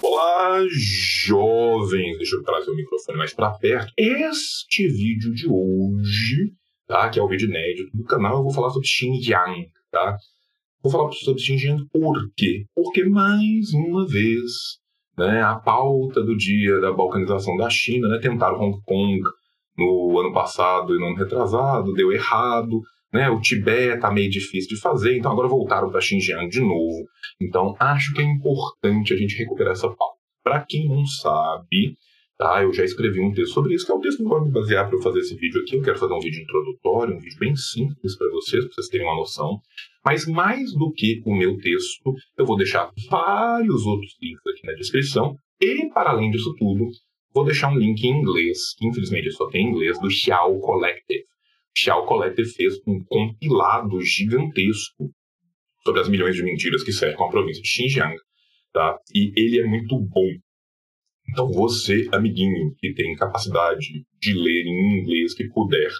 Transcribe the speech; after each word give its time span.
Olá, 0.00 0.64
jovens! 0.70 2.16
Deixa 2.16 2.36
eu 2.36 2.42
trazer 2.42 2.70
o 2.70 2.76
microfone 2.76 3.18
mais 3.18 3.34
para 3.34 3.50
perto. 3.50 3.92
Este 3.96 4.88
vídeo 4.88 5.34
de 5.34 5.46
hoje, 5.48 6.52
tá? 6.86 7.08
Que 7.10 7.18
é 7.18 7.22
o 7.22 7.28
vídeo 7.28 7.48
inédito 7.48 7.96
do 7.96 8.04
canal, 8.04 8.38
eu 8.38 8.42
vou 8.42 8.52
falar 8.52 8.70
sobre 8.70 8.88
Xinjiang, 8.88 9.68
tá? 9.90 10.16
Vou 10.82 10.90
falar 10.90 11.12
sobre 11.12 11.42
Xinjiang 11.42 11.84
por 11.92 12.16
quê? 12.36 12.64
Porque, 12.74 13.04
mais 13.04 13.72
uma 13.74 14.06
vez, 14.06 14.50
né, 15.18 15.42
a 15.42 15.56
pauta 15.56 16.22
do 16.22 16.36
dia 16.36 16.80
da 16.80 16.92
balcanização 16.92 17.56
da 17.56 17.68
China, 17.68 18.08
né? 18.08 18.18
Tentaram 18.20 18.60
Hong 18.60 18.80
Kong 18.84 19.20
no 19.76 20.18
ano 20.18 20.32
passado 20.32 20.94
e 20.94 20.98
no 20.98 21.06
ano 21.06 21.16
retrasado, 21.16 21.92
deu 21.92 22.12
errado. 22.12 22.80
Né, 23.12 23.28
o 23.28 23.40
Tibete 23.40 23.96
está 23.96 24.10
meio 24.10 24.30
difícil 24.30 24.74
de 24.74 24.80
fazer, 24.80 25.18
então 25.18 25.30
agora 25.30 25.46
voltaram 25.46 25.90
para 25.90 26.00
Xinjiang 26.00 26.48
de 26.48 26.60
novo. 26.60 27.06
Então 27.40 27.76
acho 27.78 28.14
que 28.14 28.22
é 28.22 28.24
importante 28.24 29.12
a 29.12 29.16
gente 29.16 29.36
recuperar 29.36 29.72
essa 29.72 29.88
pauta. 29.88 30.16
Para 30.42 30.64
quem 30.66 30.88
não 30.88 31.04
sabe, 31.04 31.96
tá, 32.38 32.62
eu 32.62 32.72
já 32.72 32.84
escrevi 32.84 33.20
um 33.20 33.32
texto 33.32 33.52
sobre 33.52 33.74
isso, 33.74 33.84
que 33.84 33.92
é 33.92 33.94
o 33.94 34.00
texto 34.00 34.16
que 34.16 34.24
eu 34.24 34.28
vou 34.28 34.44
me 34.44 34.50
basear 34.50 34.88
para 34.88 34.98
fazer 35.00 35.20
esse 35.20 35.36
vídeo 35.36 35.60
aqui. 35.60 35.76
Eu 35.76 35.82
quero 35.82 35.98
fazer 35.98 36.14
um 36.14 36.20
vídeo 36.20 36.42
introdutório, 36.42 37.14
um 37.14 37.18
vídeo 37.18 37.38
bem 37.38 37.54
simples 37.54 38.16
para 38.16 38.28
vocês, 38.30 38.64
para 38.64 38.74
vocês 38.74 38.88
terem 38.88 39.06
uma 39.06 39.16
noção. 39.16 39.60
Mas 40.04 40.26
mais 40.26 40.72
do 40.72 40.90
que 40.92 41.22
o 41.24 41.36
meu 41.36 41.56
texto, 41.58 42.14
eu 42.36 42.46
vou 42.46 42.56
deixar 42.56 42.90
vários 43.10 43.86
outros 43.86 44.16
links 44.20 44.46
aqui 44.46 44.66
na 44.66 44.72
descrição. 44.72 45.36
E, 45.60 45.88
para 45.90 46.10
além 46.10 46.30
disso 46.30 46.52
tudo, 46.58 46.86
vou 47.32 47.44
deixar 47.44 47.70
um 47.70 47.76
link 47.76 48.02
em 48.02 48.20
inglês, 48.20 48.74
que 48.76 48.86
infelizmente 48.86 49.30
só 49.32 49.46
tem 49.48 49.66
em 49.66 49.70
inglês, 49.70 50.00
do 50.00 50.10
Xiao 50.10 50.58
Collective. 50.58 51.24
Xiao 51.76 52.06
Collective 52.06 52.48
fez 52.48 52.74
um 52.86 53.02
compilado 53.04 54.00
gigantesco 54.00 55.10
sobre 55.84 56.00
as 56.00 56.08
milhões 56.08 56.36
de 56.36 56.42
mentiras 56.42 56.82
que 56.82 56.92
cercam 56.92 57.26
a 57.26 57.30
província 57.30 57.62
de 57.62 57.68
Xinjiang, 57.68 58.16
tá? 58.72 58.98
E 59.14 59.32
ele 59.36 59.60
é 59.60 59.66
muito 59.66 59.98
bom. 59.98 60.28
Então 61.30 61.50
você, 61.50 62.08
amiguinho, 62.12 62.74
que 62.78 62.92
tem 62.94 63.14
capacidade 63.14 64.04
de 64.20 64.34
ler 64.34 64.64
em 64.66 65.00
inglês, 65.00 65.34
que 65.34 65.48
puder, 65.48 65.90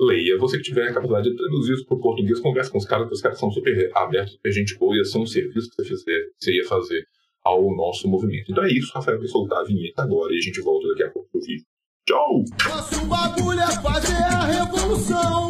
leia. 0.00 0.36
Você 0.38 0.56
que 0.56 0.64
tiver 0.64 0.88
a 0.88 0.94
capacidade 0.94 1.30
de 1.30 1.36
traduzir 1.36 1.74
isso 1.74 1.86
para 1.86 1.96
o 1.96 2.00
português, 2.00 2.40
converse 2.40 2.70
com 2.70 2.78
os 2.78 2.86
caras, 2.86 3.04
porque 3.04 3.16
os 3.16 3.22
caras 3.22 3.38
são 3.38 3.50
super 3.50 3.90
abertos, 3.94 4.32
super 4.32 4.52
gente 4.52 4.78
boa, 4.78 4.96
ia 4.96 5.04
ser 5.04 5.18
um 5.18 5.26
serviço 5.26 5.70
que 5.70 5.76
você, 5.76 5.88
fizer, 5.88 6.26
você 6.38 6.52
ia 6.56 6.64
fazer 6.66 7.04
ao 7.44 7.74
nosso 7.74 8.08
movimento. 8.08 8.50
Então 8.50 8.64
é 8.64 8.72
isso, 8.72 8.92
Rafael 8.94 9.18
vai 9.18 9.28
soltar 9.28 9.60
a 9.60 9.64
vinheta 9.64 10.02
agora 10.02 10.32
e 10.32 10.38
a 10.38 10.40
gente 10.40 10.60
volta 10.60 10.88
daqui 10.88 11.02
a 11.04 11.10
pouco 11.10 11.28
pro 11.30 11.40
vídeo. 11.40 11.64
Tchau! 12.10 12.44
Nosso 12.68 13.06
bagulho 13.06 13.60
é 13.60 13.70
fazer 13.80 14.16
a 14.16 14.44
revolução. 14.44 15.48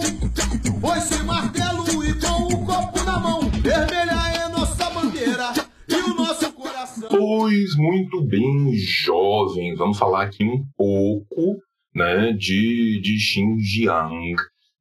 Foi-se 0.78 1.22
martelo 1.24 2.04
e 2.04 2.12
com 2.20 2.54
o 2.54 2.66
copo 2.66 3.02
na 3.02 3.18
mão. 3.18 3.40
Vermelha 3.62 4.44
é 4.44 4.46
nossa 4.46 4.90
bandeira 4.90 5.54
e 5.88 5.94
o 5.94 6.14
nosso 6.14 6.52
coração. 6.52 7.08
Pois 7.08 7.74
muito 7.78 8.22
bem, 8.26 8.74
jovens, 8.76 9.78
vamos 9.78 9.96
falar 9.96 10.24
aqui 10.24 10.44
um 10.44 10.62
pouco 10.76 11.62
né, 11.94 12.34
de, 12.34 13.00
de 13.00 13.18
Xinjiang. 13.18 14.34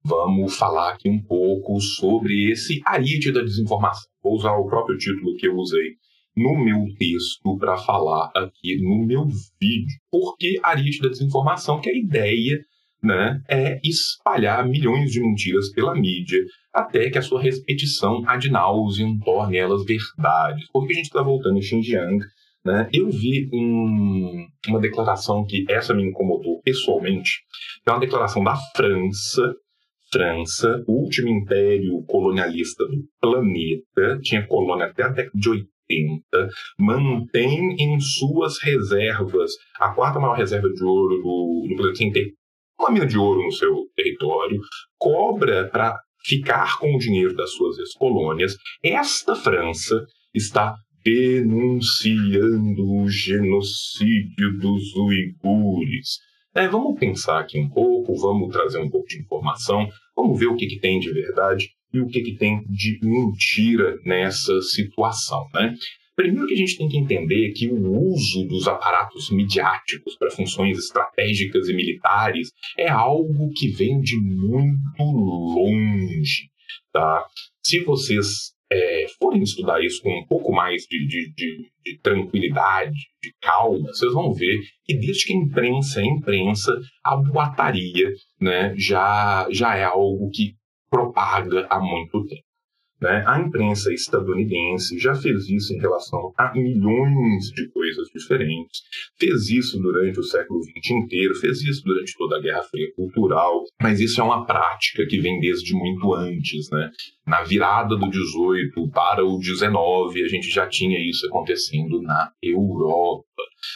Vamos 0.04 0.58
falar 0.58 0.96
aqui 0.96 1.10
um 1.10 1.24
pouco 1.24 1.80
sobre 1.80 2.52
esse 2.52 2.82
Ariete 2.86 3.32
da 3.32 3.42
desinformação. 3.42 4.10
Vou 4.22 4.34
usar 4.34 4.52
o 4.52 4.68
próprio 4.68 4.98
título 4.98 5.38
que 5.38 5.48
eu 5.48 5.56
usei 5.56 5.96
no 6.40 6.64
meu 6.64 6.86
texto 6.98 7.58
para 7.58 7.78
falar 7.78 8.32
aqui 8.34 8.82
no 8.82 9.06
meu 9.06 9.26
vídeo. 9.60 10.00
Porque 10.10 10.58
Ariete 10.64 11.02
da 11.02 11.10
desinformação, 11.10 11.82
que 11.82 11.90
a 11.90 11.98
ideia 11.98 12.58
né, 13.04 13.42
é 13.50 13.80
espalhar 13.84 14.68
milhões 14.68 15.12
de 15.12 15.22
mentiras 15.22 15.70
pela 15.72 15.94
mídia 15.94 16.40
até 16.74 17.10
que 17.10 17.18
a 17.18 17.22
sua 17.22 17.42
repetição 17.42 18.24
ad 18.26 18.50
nauseam 18.50 19.20
torne 19.20 19.58
elas 19.58 19.84
verdades. 19.84 20.66
Porque 20.72 20.94
a 20.94 20.96
gente 20.96 21.06
está 21.06 21.22
voltando 21.22 21.58
em 21.58 21.62
Xinjiang. 21.62 22.20
Né? 22.64 22.90
Eu 22.94 23.10
vi 23.10 23.50
um, 23.54 24.48
uma 24.68 24.80
declaração 24.80 25.46
que 25.46 25.66
essa 25.70 25.94
me 25.94 26.04
incomodou 26.04 26.62
pessoalmente, 26.62 27.32
que 27.84 27.90
é 27.90 27.94
uma 27.94 28.02
declaração 28.02 28.44
da 28.44 28.56
França, 28.76 29.56
França, 30.12 30.84
o 30.88 31.04
último 31.04 31.30
império 31.30 32.04
colonialista 32.08 32.84
do 32.86 33.04
planeta, 33.22 34.20
tinha 34.22 34.46
colônia 34.46 34.88
até 34.88 35.04
a 35.04 35.10
década 35.10 35.32
de 35.34 35.50
80, 35.50 35.70
mantém 36.78 37.76
em 37.80 38.00
suas 38.00 38.62
reservas 38.62 39.52
a 39.80 39.90
quarta 39.90 40.20
maior 40.20 40.38
reserva 40.38 40.70
de 40.70 40.84
ouro 40.84 41.16
do, 41.18 41.68
do 41.70 41.76
planeta, 41.76 42.14
ter 42.14 42.34
uma 42.80 42.92
mina 42.92 43.06
de 43.06 43.18
ouro 43.18 43.44
no 43.44 43.52
seu 43.52 43.86
território, 43.96 44.62
cobra 44.98 45.68
para 45.70 46.00
ficar 46.24 46.78
com 46.80 46.96
o 46.96 47.00
dinheiro 47.00 47.36
das 47.36 47.52
suas 47.52 47.78
ex-colônias. 47.80 48.56
Esta 48.84 49.36
França 49.36 50.06
está 50.34 50.76
denunciando 51.04 52.84
o 53.02 53.10
genocídio 53.10 54.58
dos 54.60 54.96
uigures. 54.96 56.20
É, 56.54 56.68
vamos 56.68 57.00
pensar 57.00 57.40
aqui 57.40 57.60
um 57.60 57.70
pouco, 57.70 58.16
vamos 58.16 58.50
trazer 58.50 58.80
um 58.80 58.90
pouco 58.90 59.08
de 59.08 59.20
informação, 59.20 59.88
vamos 60.16 60.40
ver 60.40 60.48
o 60.48 60.56
que, 60.56 60.68
que 60.68 60.80
tem 60.80 61.00
de 61.00 61.12
verdade 61.12 61.70
e 61.94 62.00
o 62.00 62.08
que, 62.08 62.22
que 62.22 62.36
tem 62.38 62.62
de 62.68 63.00
mentira 63.02 63.98
nessa 64.06 64.62
situação. 64.62 65.48
Né? 65.54 65.74
Primeiro 66.16 66.48
que 66.48 66.54
a 66.54 66.58
gente 66.58 66.78
tem 66.78 66.90
que 66.90 66.98
entender 66.98 67.52
que 67.54 67.70
o 67.70 68.12
uso 68.12 68.46
dos 68.48 68.68
aparatos 68.68 69.32
midiáticos 69.32 70.18
para 70.18 70.30
funções 70.30 70.78
estratégicas 70.78 71.70
e 71.70 71.74
militares 71.74 72.52
é 72.78 72.90
algo 72.90 73.50
que 73.56 73.70
vem 73.70 74.00
de 74.02 74.20
muito 74.20 75.04
longe. 75.04 76.50
Tá? 76.92 77.26
Se 77.64 77.84
vocês 77.84 78.54
é, 78.72 79.06
forem 79.18 79.42
estudar 79.42 79.84
isso 79.84 80.02
com 80.02 80.12
um 80.12 80.26
pouco 80.26 80.52
mais 80.52 80.84
de, 80.84 81.08
de, 81.08 81.34
de, 81.34 81.72
de, 81.86 82.00
tranquilidade, 82.02 82.98
de 83.22 83.34
calma, 83.42 83.88
vocês 83.88 84.14
vão 84.14 84.34
ver 84.34 84.60
que 84.86 84.96
desde 84.98 85.26
que 85.26 85.34
a 85.34 85.38
imprensa 85.38 86.02
é 86.02 86.06
imprensa, 86.06 86.72
a 87.04 87.16
boataria 87.16 88.12
né, 88.40 88.74
já, 88.78 89.48
já 89.52 89.76
é 89.76 89.84
algo 89.84 90.30
que 90.32 90.54
propaga 90.90 91.68
há 91.70 91.80
muito 91.80 92.26
tempo. 92.26 92.50
Né? 93.02 93.24
A 93.26 93.40
imprensa 93.40 93.94
estadunidense 93.94 95.00
já 95.00 95.16
fez 95.16 95.48
isso 95.48 95.74
em 95.74 95.80
relação 95.80 96.34
a 96.38 96.52
milhões 96.54 97.50
de 97.56 97.70
coisas 97.70 98.10
diferentes, 98.14 98.82
fez 99.18 99.50
isso 99.50 99.80
durante 99.80 100.20
o 100.20 100.24
século 100.24 100.62
XX 100.62 100.92
inteiro, 100.92 101.34
fez 101.36 101.62
isso 101.62 101.82
durante 101.86 102.14
toda 102.18 102.38
a 102.38 102.42
Guerra 102.42 102.64
Fria 102.64 102.92
Cultural, 102.96 103.64
mas 103.82 104.02
isso 104.02 104.20
é 104.20 104.24
uma 104.24 104.46
prática 104.46 105.06
que 105.06 105.20
vem 105.20 105.40
desde 105.40 105.74
muito 105.74 106.14
antes. 106.14 106.70
Né? 106.70 106.92
Na 107.26 107.42
virada 107.44 107.96
do 107.96 108.10
18 108.10 108.90
para 108.90 109.26
o 109.26 109.40
19, 109.40 110.24
a 110.24 110.28
gente 110.28 110.50
já 110.50 110.68
tinha 110.68 111.00
isso 111.00 111.26
acontecendo 111.28 112.02
na 112.02 112.34
Europa. 112.44 113.29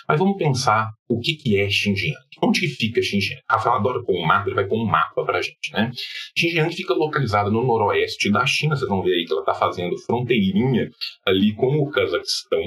Mas 0.07 0.19
vamos 0.19 0.37
pensar 0.37 0.89
o 1.09 1.19
que, 1.19 1.35
que 1.35 1.59
é 1.59 1.69
Xinjiang. 1.69 2.17
Onde 2.41 2.61
que 2.61 2.67
fica 2.67 3.01
Xinjiang? 3.01 3.41
Rafael 3.49 3.75
adora 3.75 4.03
pôr 4.03 4.15
um 4.15 4.25
mapa, 4.25 4.47
ele 4.47 4.55
vai 4.55 4.65
pôr 4.65 4.81
um 4.81 4.85
mapa 4.85 5.23
para 5.23 5.39
a 5.39 5.41
gente, 5.41 5.71
né? 5.71 5.91
Xinjiang 6.37 6.73
fica 6.73 6.93
localizada 6.93 7.49
no 7.49 7.65
noroeste 7.65 8.31
da 8.31 8.45
China, 8.45 8.75
vocês 8.75 8.89
vão 8.89 9.01
ver 9.01 9.13
aí 9.13 9.25
que 9.25 9.31
ela 9.31 9.41
está 9.41 9.53
fazendo 9.53 9.97
fronteirinha 9.99 10.89
ali 11.25 11.53
com 11.53 11.77
o 11.77 11.89
Cazaquistão, 11.89 12.61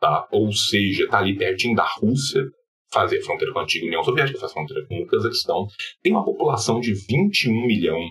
tá? 0.00 0.26
Ou 0.32 0.52
seja, 0.52 1.04
está 1.04 1.18
ali 1.18 1.36
pertinho 1.36 1.76
da 1.76 1.86
Rússia, 1.98 2.42
fazer 2.92 3.22
fronteira 3.22 3.52
com 3.52 3.60
a 3.60 3.62
antiga 3.62 3.86
União 3.86 4.02
Soviética, 4.02 4.38
faz 4.38 4.52
fronteira 4.52 4.84
com 4.86 4.96
o 4.96 5.06
Cazaquistão. 5.06 5.66
Tem 6.02 6.12
uma 6.12 6.24
população 6.24 6.80
de 6.80 6.92
21 6.92 7.66
milhões 7.66 8.10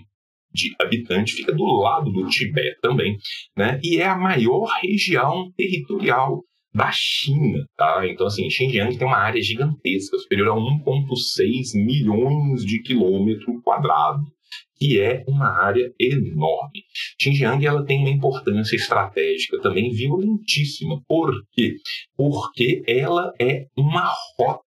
de 0.52 0.74
habitantes, 0.82 1.36
fica 1.36 1.54
do 1.54 1.64
lado 1.64 2.12
do 2.12 2.28
Tibete 2.28 2.80
também, 2.82 3.18
né? 3.56 3.80
E 3.84 3.98
é 3.98 4.06
a 4.06 4.18
maior 4.18 4.68
região 4.82 5.52
territorial 5.56 6.44
da 6.74 6.92
China, 6.92 7.66
tá? 7.76 8.08
Então, 8.08 8.28
assim, 8.28 8.50
Xinjiang 8.50 8.98
tem 8.98 9.08
uma 9.08 9.18
área 9.18 9.42
gigantesca, 9.42 10.18
superior 10.18 10.50
a 10.50 10.56
1,6 10.56 11.76
milhões 11.76 12.64
de 12.64 12.82
quilômetro 12.82 13.62
quadrado, 13.64 14.22
que 14.78 15.00
é 15.00 15.24
uma 15.28 15.48
área 15.48 15.92
enorme. 16.00 16.84
Xinjiang 17.22 17.66
ela 17.66 17.86
tem 17.86 18.00
uma 18.00 18.10
importância 18.10 18.76
estratégica 18.76 19.60
também 19.62 19.92
violentíssima. 19.92 21.02
Por 21.08 21.34
quê? 21.52 21.76
Porque 22.16 22.84
ela 22.88 23.34
é 23.40 23.66
uma 23.76 24.12
rota 24.38 24.64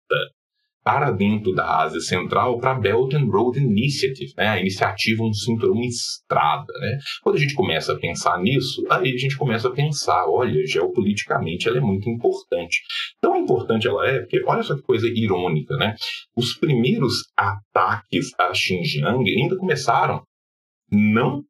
para 0.88 1.10
dentro 1.10 1.52
da 1.52 1.82
Ásia 1.82 2.00
Central 2.00 2.58
para 2.58 2.70
a 2.70 2.74
Belt 2.74 3.12
and 3.12 3.26
Road 3.26 3.58
Initiative, 3.58 4.32
né? 4.38 4.48
a 4.48 4.58
iniciativa 4.58 5.22
Um 5.22 5.34
Cinturão 5.34 5.82
Estrada. 5.82 6.72
Né? 6.80 6.98
Quando 7.22 7.36
a 7.36 7.38
gente 7.38 7.52
começa 7.52 7.92
a 7.92 7.98
pensar 7.98 8.40
nisso, 8.40 8.82
aí 8.88 9.12
a 9.12 9.18
gente 9.18 9.36
começa 9.36 9.68
a 9.68 9.70
pensar, 9.70 10.24
olha, 10.26 10.66
geopoliticamente 10.66 11.68
ela 11.68 11.76
é 11.76 11.80
muito 11.82 12.08
importante. 12.08 12.80
Tão 13.20 13.36
importante 13.36 13.86
ela 13.86 14.08
é, 14.08 14.20
porque 14.20 14.42
olha 14.46 14.62
só 14.62 14.76
que 14.76 14.82
coisa 14.82 15.06
irônica, 15.06 15.76
né? 15.76 15.94
Os 16.34 16.54
primeiros 16.54 17.16
ataques 17.36 18.32
a 18.38 18.54
Xinjiang 18.54 19.28
ainda 19.28 19.58
começaram 19.58 20.22
não 20.90 21.44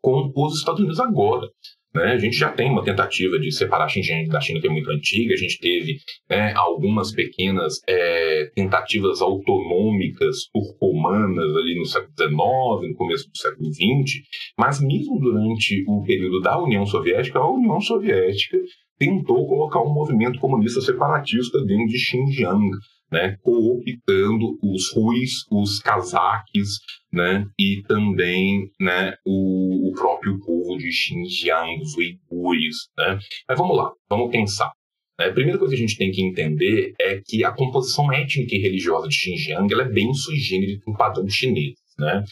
com 0.00 0.32
os 0.34 0.60
Estados 0.60 0.80
Unidos 0.80 0.98
agora. 0.98 1.46
Né? 1.94 2.12
A 2.12 2.18
gente 2.18 2.36
já 2.36 2.52
tem 2.52 2.70
uma 2.70 2.84
tentativa 2.84 3.38
de 3.38 3.50
separar 3.52 3.88
Xinjiang 3.88 4.28
da 4.28 4.40
China 4.40 4.60
que 4.60 4.68
é 4.68 4.70
muito 4.70 4.90
antiga, 4.90 5.34
a 5.34 5.36
gente 5.36 5.58
teve 5.58 5.96
né, 6.28 6.52
algumas 6.54 7.12
pequenas 7.12 7.80
é, 7.88 8.50
tentativas 8.54 9.20
autonômicas 9.20 10.48
turcomanas 10.52 11.56
ali 11.56 11.76
no 11.76 11.84
século 11.84 12.12
XIX, 12.16 12.90
no 12.90 12.94
começo 12.96 13.28
do 13.28 13.36
século 13.36 13.72
XX, 13.72 14.22
mas 14.56 14.80
mesmo 14.80 15.18
durante 15.18 15.84
o 15.88 16.02
período 16.04 16.40
da 16.40 16.62
União 16.62 16.86
Soviética, 16.86 17.40
a 17.40 17.50
União 17.50 17.80
Soviética 17.80 18.56
tentou 18.98 19.46
colocar 19.48 19.82
um 19.82 19.92
movimento 19.92 20.38
comunista 20.38 20.80
separatista 20.80 21.64
dentro 21.64 21.86
de 21.86 21.98
Xinjiang, 21.98 22.70
né, 23.10 23.36
cooptando 23.42 24.58
os 24.62 24.92
ruis, 24.94 25.30
os 25.50 25.80
cazaques, 25.80 26.68
né, 27.12 27.46
e 27.58 27.82
também 27.88 28.70
né, 28.80 29.14
o, 29.24 29.90
o 29.90 29.92
próprio 29.92 30.38
povo 30.40 30.78
de 30.78 30.92
Xinjiang, 30.92 31.80
os 31.80 31.96
uigures. 31.96 32.76
Né. 32.96 33.18
Mas 33.48 33.58
vamos 33.58 33.76
lá, 33.76 33.92
vamos 34.08 34.30
pensar. 34.30 34.72
Né. 35.18 35.26
A 35.26 35.32
primeira 35.32 35.58
coisa 35.58 35.74
que 35.74 35.82
a 35.82 35.86
gente 35.86 35.98
tem 35.98 36.10
que 36.10 36.22
entender 36.22 36.94
é 37.00 37.20
que 37.24 37.44
a 37.44 37.52
composição 37.52 38.12
étnica 38.12 38.54
e 38.54 38.60
religiosa 38.60 39.08
de 39.08 39.14
Xinjiang 39.14 39.72
ela 39.72 39.82
é 39.82 39.88
bem 39.88 40.12
sui 40.14 40.36
generis 40.36 40.80
no 40.86 40.96
padrão 40.96 41.28
chinês. 41.28 41.74
Né? 41.98 42.24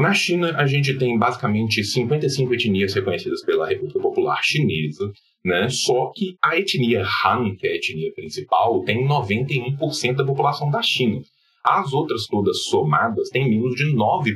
Na 0.00 0.14
China, 0.14 0.56
a 0.56 0.66
gente 0.66 0.96
tem 0.96 1.18
basicamente 1.18 1.84
55 1.84 2.54
etnias 2.54 2.94
reconhecidas 2.94 3.44
pela 3.44 3.68
República 3.68 4.00
Popular 4.00 4.40
Chinesa, 4.42 5.12
né? 5.44 5.68
Só 5.68 6.10
que 6.14 6.36
a 6.42 6.56
etnia 6.56 7.02
Han, 7.02 7.54
que 7.56 7.66
é 7.66 7.72
a 7.72 7.76
etnia 7.76 8.12
principal, 8.14 8.82
tem 8.84 9.06
91% 9.06 10.16
da 10.16 10.24
população 10.24 10.70
da 10.70 10.82
China. 10.82 11.20
As 11.64 11.92
outras 11.92 12.26
todas 12.26 12.64
somadas 12.64 13.28
têm 13.28 13.48
menos 13.48 13.74
de 13.74 13.94
9%. 13.94 14.34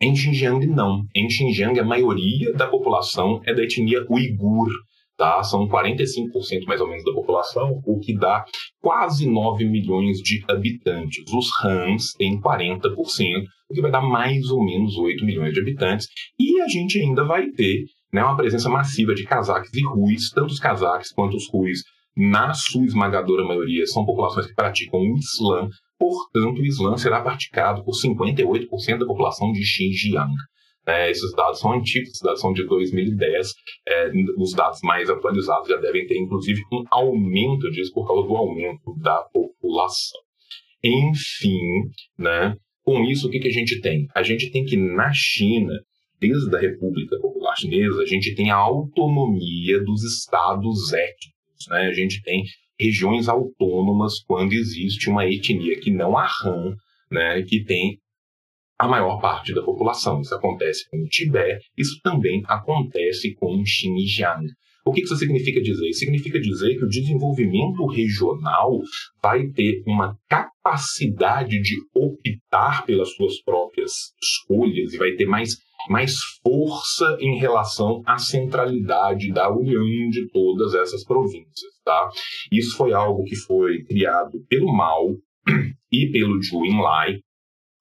Em 0.00 0.14
Xinjiang, 0.14 0.66
não. 0.66 1.04
Em 1.14 1.30
Xinjiang, 1.30 1.78
a 1.78 1.84
maioria 1.84 2.52
da 2.52 2.66
população 2.66 3.40
é 3.46 3.54
da 3.54 3.62
etnia 3.62 4.04
uigur, 4.10 4.68
tá? 5.16 5.42
São 5.42 5.66
45% 5.68 6.66
mais 6.66 6.80
ou 6.80 6.88
menos 6.88 7.04
da 7.04 7.12
população, 7.12 7.80
o 7.86 7.98
que 7.98 8.14
dá 8.14 8.44
quase 8.80 9.28
9 9.28 9.64
milhões 9.64 10.18
de 10.18 10.44
habitantes. 10.48 11.24
Os 11.32 11.48
Hans 11.64 12.12
têm 12.18 12.40
40%, 12.40 12.90
o 13.70 13.74
que 13.74 13.80
vai 13.80 13.90
dar 13.90 14.02
mais 14.02 14.50
ou 14.50 14.64
menos 14.64 14.96
8 14.96 15.24
milhões 15.24 15.54
de 15.54 15.60
habitantes. 15.60 16.08
E 16.38 16.60
a 16.60 16.68
gente 16.68 16.98
ainda 16.98 17.24
vai 17.24 17.46
ter 17.50 17.84
né, 18.12 18.22
uma 18.22 18.36
presença 18.36 18.68
massiva 18.68 19.14
de 19.14 19.24
cazaques 19.24 19.72
e 19.72 19.82
ruis, 19.84 20.30
tanto 20.30 20.52
os 20.52 20.58
cazaques 20.58 21.12
quanto 21.12 21.36
os 21.36 21.48
ruis, 21.50 21.80
na 22.16 22.54
sua 22.54 22.84
esmagadora 22.84 23.44
maioria, 23.44 23.86
são 23.86 24.06
populações 24.06 24.46
que 24.46 24.54
praticam 24.54 25.00
o 25.00 25.18
Islã, 25.18 25.68
portanto, 25.98 26.60
o 26.60 26.64
Islã 26.64 26.96
será 26.96 27.20
praticado 27.20 27.84
por 27.84 27.92
58% 27.92 28.98
da 28.98 29.06
população 29.06 29.52
de 29.52 29.64
Xinjiang. 29.64 30.32
É, 30.86 31.10
esses 31.10 31.32
dados 31.32 31.58
são 31.58 31.72
antigos, 31.72 32.10
esses 32.10 32.22
dados 32.22 32.40
são 32.40 32.52
de 32.52 32.64
2010. 32.64 33.54
É, 33.88 34.10
os 34.38 34.52
dados 34.52 34.78
mais 34.82 35.10
atualizados 35.10 35.68
já 35.68 35.76
devem 35.76 36.06
ter, 36.06 36.16
inclusive, 36.16 36.62
um 36.72 36.84
aumento 36.90 37.68
disso 37.70 37.92
por 37.92 38.06
causa 38.06 38.26
do 38.26 38.36
aumento 38.36 38.94
da 39.00 39.22
população. 39.32 40.20
Enfim, 40.84 41.90
né, 42.16 42.54
com 42.82 43.02
isso, 43.02 43.26
o 43.26 43.30
que, 43.30 43.40
que 43.40 43.48
a 43.48 43.52
gente 43.52 43.80
tem? 43.80 44.06
A 44.14 44.22
gente 44.22 44.48
tem 44.52 44.64
que, 44.64 44.76
na 44.76 45.12
China, 45.12 45.74
desde 46.20 46.54
a 46.54 46.60
República 46.60 47.18
Popular 47.18 47.56
Chinesa, 47.56 48.00
a 48.00 48.06
gente 48.06 48.34
tem 48.36 48.50
a 48.50 48.56
autonomia 48.56 49.82
dos 49.82 50.04
estados 50.04 50.92
étnicos. 50.92 51.66
Né? 51.68 51.88
A 51.88 51.92
gente 51.92 52.22
tem 52.22 52.44
regiões 52.78 53.28
autônomas 53.28 54.20
quando 54.26 54.52
existe 54.52 55.08
uma 55.08 55.26
etnia 55.26 55.78
que 55.80 55.90
não 55.90 56.16
a 56.16 56.28
né, 57.10 57.42
que 57.42 57.64
tem 57.64 57.98
a 58.78 58.86
maior 58.86 59.20
parte 59.20 59.54
da 59.54 59.62
população. 59.62 60.20
Isso 60.20 60.34
acontece 60.34 60.88
com 60.90 60.98
o 60.98 61.08
Tibete, 61.08 61.66
isso 61.76 61.98
também 62.02 62.42
acontece 62.46 63.34
com 63.34 63.56
o 63.56 63.66
Xinjiang. 63.66 64.46
O 64.84 64.92
que 64.92 65.02
isso 65.02 65.16
significa 65.16 65.60
dizer? 65.60 65.92
Significa 65.94 66.38
dizer 66.38 66.76
que 66.76 66.84
o 66.84 66.88
desenvolvimento 66.88 67.84
regional 67.86 68.80
vai 69.20 69.48
ter 69.48 69.82
uma 69.84 70.16
capacidade 70.28 71.60
de 71.60 71.76
optar 71.92 72.86
pelas 72.86 73.12
suas 73.14 73.42
próprias 73.42 73.90
escolhas 74.22 74.94
e 74.94 74.96
vai 74.96 75.12
ter 75.12 75.26
mais, 75.26 75.56
mais 75.88 76.14
força 76.42 77.16
em 77.20 77.38
relação 77.38 78.02
à 78.06 78.18
centralidade 78.18 79.32
da 79.32 79.50
união 79.50 79.82
de 80.10 80.28
todas 80.30 80.74
essas 80.74 81.04
províncias. 81.04 81.72
Tá? 81.84 82.08
Isso 82.50 82.76
foi 82.76 82.92
algo 82.92 83.24
que 83.24 83.36
foi 83.36 83.84
criado 83.84 84.38
pelo 84.48 84.72
Mao 84.72 85.16
e 85.92 86.10
pelo 86.10 86.42
Zhou 86.42 86.66
Enlai 86.66 87.18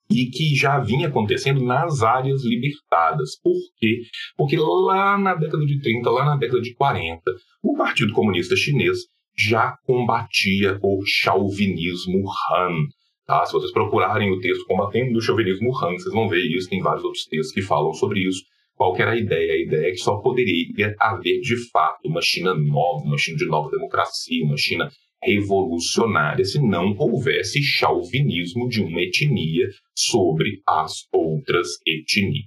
e 0.09 0.27
que 0.27 0.55
já 0.55 0.79
vinha 0.79 1.07
acontecendo 1.07 1.63
nas 1.63 2.03
áreas 2.03 2.43
libertadas. 2.43 3.39
Por 3.41 3.55
quê? 3.77 4.01
Porque 4.37 4.55
lá 4.57 5.17
na 5.17 5.33
década 5.35 5.65
de 5.65 5.79
30, 5.81 6.09
lá 6.09 6.25
na 6.25 6.37
década 6.37 6.61
de 6.61 6.73
40, 6.75 7.21
o 7.63 7.75
Partido 7.75 8.13
Comunista 8.13 8.55
Chinês 8.55 8.99
já 9.37 9.75
combatia 9.85 10.79
o 10.81 11.01
chauvinismo 11.05 12.23
Han. 12.51 12.87
Tá? 13.25 13.45
Se 13.45 13.54
vocês 13.54 13.72
procurarem 13.72 14.31
o 14.31 14.39
texto 14.39 14.66
Combatendo 14.66 15.18
o 15.18 15.22
Chauvinismo 15.22 15.75
Han, 15.77 15.94
vocês 15.94 16.13
vão 16.13 16.30
ver 16.30 16.45
isso, 16.45 16.69
tem 16.69 16.81
vários 16.81 17.04
outros 17.04 17.25
textos 17.25 17.54
que 17.54 17.62
falam 17.62 17.94
sobre 17.94 18.19
isso. 18.19 18.44
Qual 18.75 18.95
era 18.98 19.12
a 19.12 19.18
ideia? 19.18 19.54
A 19.54 19.57
ideia 19.57 19.88
é 19.88 19.92
que 19.92 19.98
só 19.98 20.18
poderia 20.18 20.94
haver, 21.00 21.39
de 21.39 21.56
fato, 21.72 22.07
uma 22.07 22.22
China 22.22 22.54
nova, 22.54 23.06
uma 23.06 23.18
China 23.18 23.38
de 23.38 23.45
nova 23.45 23.72
democracia, 23.72 24.45
uma 24.45 24.57
China 24.57 24.92
revolucionária 25.24 26.45
se 26.45 26.60
não 26.62 26.95
houvesse 26.98 27.62
chauvinismo 27.63 28.68
de 28.68 28.81
uma 28.81 29.01
etnia 29.01 29.69
sobre 29.95 30.62
as 30.68 31.07
outras 31.12 31.68
etnias. 31.86 32.45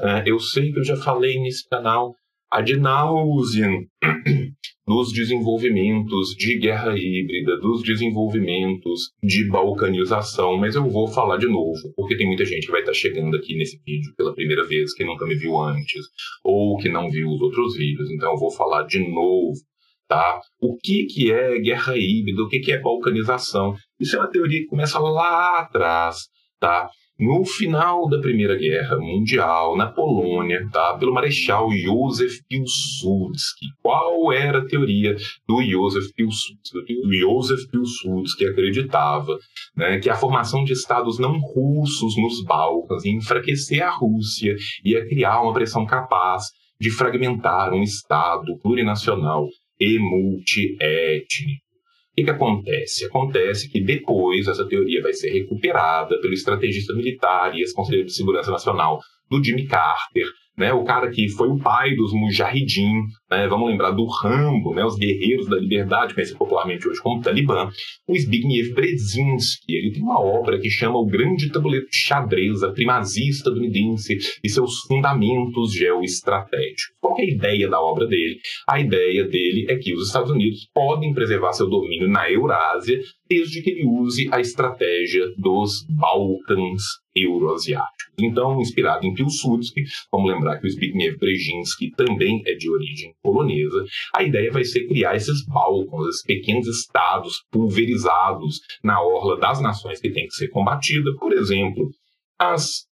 Uh, 0.00 0.22
eu 0.24 0.38
sei 0.38 0.72
que 0.72 0.78
eu 0.78 0.84
já 0.84 0.96
falei 0.96 1.38
nesse 1.40 1.68
canal 1.68 2.14
ad 2.50 2.76
nauseam 2.76 3.84
dos 4.86 5.12
desenvolvimentos 5.12 6.30
de 6.30 6.58
guerra 6.58 6.94
híbrida, 6.96 7.58
dos 7.60 7.82
desenvolvimentos 7.82 9.10
de 9.22 9.46
balcanização, 9.48 10.56
mas 10.56 10.74
eu 10.74 10.88
vou 10.88 11.06
falar 11.06 11.36
de 11.36 11.46
novo, 11.46 11.92
porque 11.94 12.16
tem 12.16 12.26
muita 12.26 12.44
gente 12.44 12.64
que 12.66 12.72
vai 12.72 12.80
estar 12.80 12.94
chegando 12.94 13.36
aqui 13.36 13.54
nesse 13.54 13.78
vídeo 13.86 14.14
pela 14.16 14.34
primeira 14.34 14.66
vez, 14.66 14.94
que 14.94 15.04
nunca 15.04 15.26
me 15.26 15.34
viu 15.34 15.58
antes, 15.58 16.06
ou 16.42 16.78
que 16.78 16.88
não 16.88 17.10
viu 17.10 17.28
os 17.28 17.40
outros 17.42 17.76
vídeos, 17.76 18.10
então 18.10 18.32
eu 18.32 18.38
vou 18.38 18.50
falar 18.50 18.84
de 18.84 18.98
novo 18.98 19.52
Tá? 20.08 20.40
O 20.58 20.74
que, 20.78 21.04
que 21.04 21.30
é 21.30 21.58
guerra 21.58 21.94
híbrida, 21.94 22.42
o 22.42 22.48
que, 22.48 22.60
que 22.60 22.72
é 22.72 22.80
balcanização? 22.80 23.74
Isso 24.00 24.16
é 24.16 24.18
uma 24.18 24.30
teoria 24.30 24.60
que 24.60 24.66
começa 24.66 24.98
lá 24.98 25.58
atrás, 25.60 26.16
tá? 26.58 26.88
No 27.18 27.44
final 27.44 28.08
da 28.08 28.20
Primeira 28.20 28.56
Guerra 28.56 28.96
Mundial, 28.96 29.76
na 29.76 29.86
Polônia, 29.86 30.68
tá? 30.70 30.96
pelo 30.96 31.12
Marechal 31.12 31.68
Józef 31.72 32.40
Piłsudski. 32.48 33.66
Qual 33.82 34.32
era 34.32 34.58
a 34.58 34.66
teoria 34.66 35.16
do 35.46 35.60
Józef 35.60 36.12
Piłsudski? 36.14 36.78
O 37.04 37.12
Józef 37.12 37.68
Piłsudski 37.70 38.46
acreditava 38.46 39.36
né, 39.76 39.98
que 39.98 40.08
a 40.08 40.14
formação 40.14 40.62
de 40.62 40.72
estados 40.72 41.18
não 41.18 41.38
russos 41.38 42.16
nos 42.16 42.44
Balcãs 42.44 43.04
ia 43.04 43.12
enfraquecer 43.12 43.82
a 43.82 43.90
Rússia, 43.90 44.54
ia 44.84 45.04
criar 45.08 45.42
uma 45.42 45.52
pressão 45.52 45.84
capaz 45.84 46.44
de 46.80 46.90
fragmentar 46.90 47.74
um 47.74 47.82
estado 47.82 48.56
plurinacional 48.62 49.48
e 49.80 49.98
multiétnico. 49.98 51.67
O 52.22 52.24
que, 52.24 52.30
acontece? 52.30 53.04
Acontece 53.04 53.70
que 53.70 53.80
depois 53.80 54.48
essa 54.48 54.66
teoria 54.66 55.00
vai 55.00 55.12
ser 55.12 55.30
recuperada 55.30 56.20
pelo 56.20 56.32
estrategista 56.32 56.92
militar 56.92 57.54
e 57.54 57.60
ex-conselheiro 57.60 58.06
de 58.06 58.14
segurança 58.14 58.50
nacional 58.50 58.98
do 59.30 59.42
Jimmy 59.42 59.66
Carter, 59.66 60.26
né, 60.58 60.72
o 60.72 60.82
cara 60.82 61.08
que 61.08 61.28
foi 61.28 61.48
o 61.48 61.58
pai 61.58 61.94
dos 61.94 62.12
Mujahideen, 62.12 63.04
né, 63.30 63.46
vamos 63.46 63.70
lembrar 63.70 63.92
do 63.92 64.04
Rambo, 64.04 64.74
né, 64.74 64.84
os 64.84 64.96
guerreiros 64.96 65.46
da 65.48 65.56
liberdade, 65.56 66.14
conhecido 66.14 66.38
popularmente 66.38 66.88
hoje 66.88 67.00
como 67.00 67.22
Talibã, 67.22 67.70
o 68.08 68.18
Zbigniew 68.18 68.74
Brzezinski, 68.74 69.72
ele 69.72 69.92
tem 69.92 70.02
uma 70.02 70.20
obra 70.20 70.58
que 70.58 70.68
chama 70.68 70.98
O 70.98 71.06
Grande 71.06 71.50
Tabuleiro 71.52 71.86
de 71.86 71.96
Xadrez, 71.96 72.62
a 72.64 72.72
primazia 72.72 73.30
estadunidense 73.30 74.18
e 74.42 74.48
seus 74.48 74.80
fundamentos 74.80 75.72
geoestratégicos. 75.72 76.96
Qual 77.00 77.16
é 77.18 77.22
a 77.22 77.30
ideia 77.30 77.68
da 77.68 77.80
obra 77.80 78.06
dele? 78.06 78.38
A 78.68 78.80
ideia 78.80 79.24
dele 79.24 79.66
é 79.68 79.76
que 79.76 79.94
os 79.94 80.08
Estados 80.08 80.30
Unidos 80.30 80.68
podem 80.74 81.14
preservar 81.14 81.52
seu 81.52 81.68
domínio 81.68 82.08
na 82.08 82.30
Eurásia 82.30 82.98
desde 83.28 83.62
que 83.62 83.70
ele 83.70 83.86
use 83.86 84.28
a 84.32 84.40
estratégia 84.40 85.26
dos 85.36 85.86
Balcãs 85.90 86.82
euroasiáticos. 87.22 88.14
Então, 88.20 88.60
inspirado 88.60 89.06
em 89.06 89.14
Pilsudski, 89.14 89.84
vamos 90.12 90.32
lembrar 90.32 90.58
que 90.58 90.66
o 90.66 90.70
Zbigniew 90.70 91.16
Brzezinski 91.18 91.90
também 91.92 92.42
é 92.46 92.54
de 92.54 92.70
origem 92.70 93.14
polonesa, 93.22 93.84
a 94.14 94.22
ideia 94.22 94.50
vai 94.50 94.64
ser 94.64 94.86
criar 94.86 95.14
esses 95.14 95.44
Balcãs, 95.46 96.08
esses 96.08 96.22
pequenos 96.24 96.66
estados 96.66 97.44
pulverizados 97.50 98.60
na 98.82 99.00
orla 99.00 99.38
das 99.38 99.60
nações 99.60 100.00
que 100.00 100.10
têm 100.10 100.26
que 100.26 100.34
ser 100.34 100.48
combatida, 100.48 101.14
por 101.18 101.32
exemplo, 101.32 101.90
as 102.38 102.88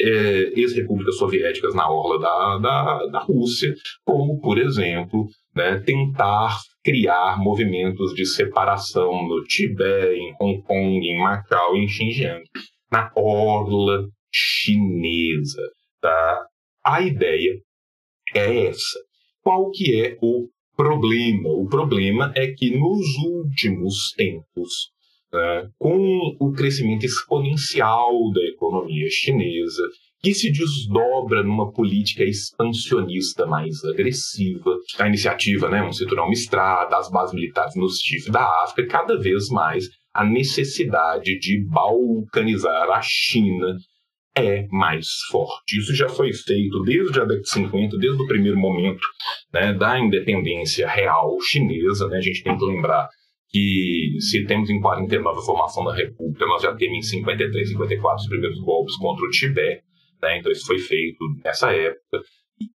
é, 0.00 0.58
ex-repúblicas 0.58 1.18
soviéticas 1.18 1.74
na 1.74 1.90
orla 1.90 2.18
da, 2.18 2.58
da, 2.58 3.06
da 3.06 3.18
Rússia, 3.20 3.74
como, 4.04 4.40
por 4.40 4.58
exemplo, 4.58 5.26
né, 5.54 5.78
tentar 5.80 6.56
criar 6.82 7.38
movimentos 7.38 8.14
de 8.14 8.24
separação 8.24 9.28
no 9.28 9.44
Tibete, 9.44 10.18
em 10.18 10.34
Hong 10.40 10.62
Kong, 10.62 11.06
em 11.06 11.18
Macau, 11.18 11.76
em 11.76 11.86
Xinjiang, 11.86 12.42
na 12.90 13.10
orla 13.14 14.08
chinesa. 14.32 15.62
Tá? 16.00 16.46
A 16.84 17.02
ideia 17.02 17.60
é 18.34 18.66
essa. 18.66 18.98
Qual 19.42 19.70
que 19.70 20.00
é 20.02 20.16
o 20.20 20.48
problema? 20.76 21.50
O 21.50 21.66
problema 21.68 22.32
é 22.36 22.48
que 22.48 22.70
nos 22.70 23.06
últimos 23.24 24.12
tempos, 24.16 24.72
né, 25.32 25.68
com 25.78 26.36
o 26.40 26.52
crescimento 26.52 27.04
exponencial 27.04 28.12
da 28.32 28.42
economia 28.42 29.06
chinesa, 29.10 29.82
que 30.22 30.34
se 30.34 30.52
desdobra 30.52 31.42
numa 31.42 31.72
política 31.72 32.24
expansionista 32.24 33.46
mais 33.46 33.82
agressiva. 33.84 34.76
A 34.98 35.06
iniciativa, 35.08 35.68
né, 35.68 35.82
um 35.82 35.92
cinturão 35.92 36.28
Mistrada, 36.28 36.96
as 36.96 37.10
bases 37.10 37.34
militares 37.34 37.74
no 37.74 37.88
chifre 37.88 38.30
da 38.30 38.44
África, 38.64 38.90
cada 38.90 39.18
vez 39.18 39.48
mais 39.48 39.88
a 40.12 40.24
necessidade 40.24 41.38
de 41.38 41.64
balcanizar 41.66 42.90
a 42.90 43.00
China 43.02 43.76
é 44.36 44.66
mais 44.68 45.06
forte. 45.30 45.78
Isso 45.78 45.94
já 45.94 46.08
foi 46.08 46.32
feito 46.32 46.82
desde 46.82 47.20
a 47.20 47.24
década 47.24 47.40
de 47.40 47.50
50, 47.50 47.98
desde 47.98 48.22
o 48.22 48.26
primeiro 48.26 48.58
momento 48.58 49.00
né, 49.52 49.72
da 49.72 49.98
independência 49.98 50.88
real 50.88 51.36
chinesa. 51.40 52.06
Né? 52.08 52.18
A 52.18 52.20
gente 52.20 52.42
tem 52.42 52.56
que 52.56 52.64
lembrar 52.64 53.08
que 53.48 54.16
se 54.20 54.44
temos 54.46 54.70
em 54.70 54.80
49 54.80 55.38
a 55.38 55.42
formação 55.42 55.84
da 55.84 55.94
República, 55.94 56.46
nós 56.46 56.62
já 56.62 56.74
temos 56.74 56.98
em 56.98 57.02
53, 57.02 57.68
54 57.70 58.22
os 58.22 58.28
primeiros 58.28 58.60
golpes 58.60 58.96
contra 58.96 59.24
o 59.24 59.30
Tibete. 59.30 59.82
Né? 60.22 60.38
Então 60.38 60.52
isso 60.52 60.66
foi 60.66 60.78
feito 60.78 61.18
nessa 61.44 61.72
época. 61.72 62.22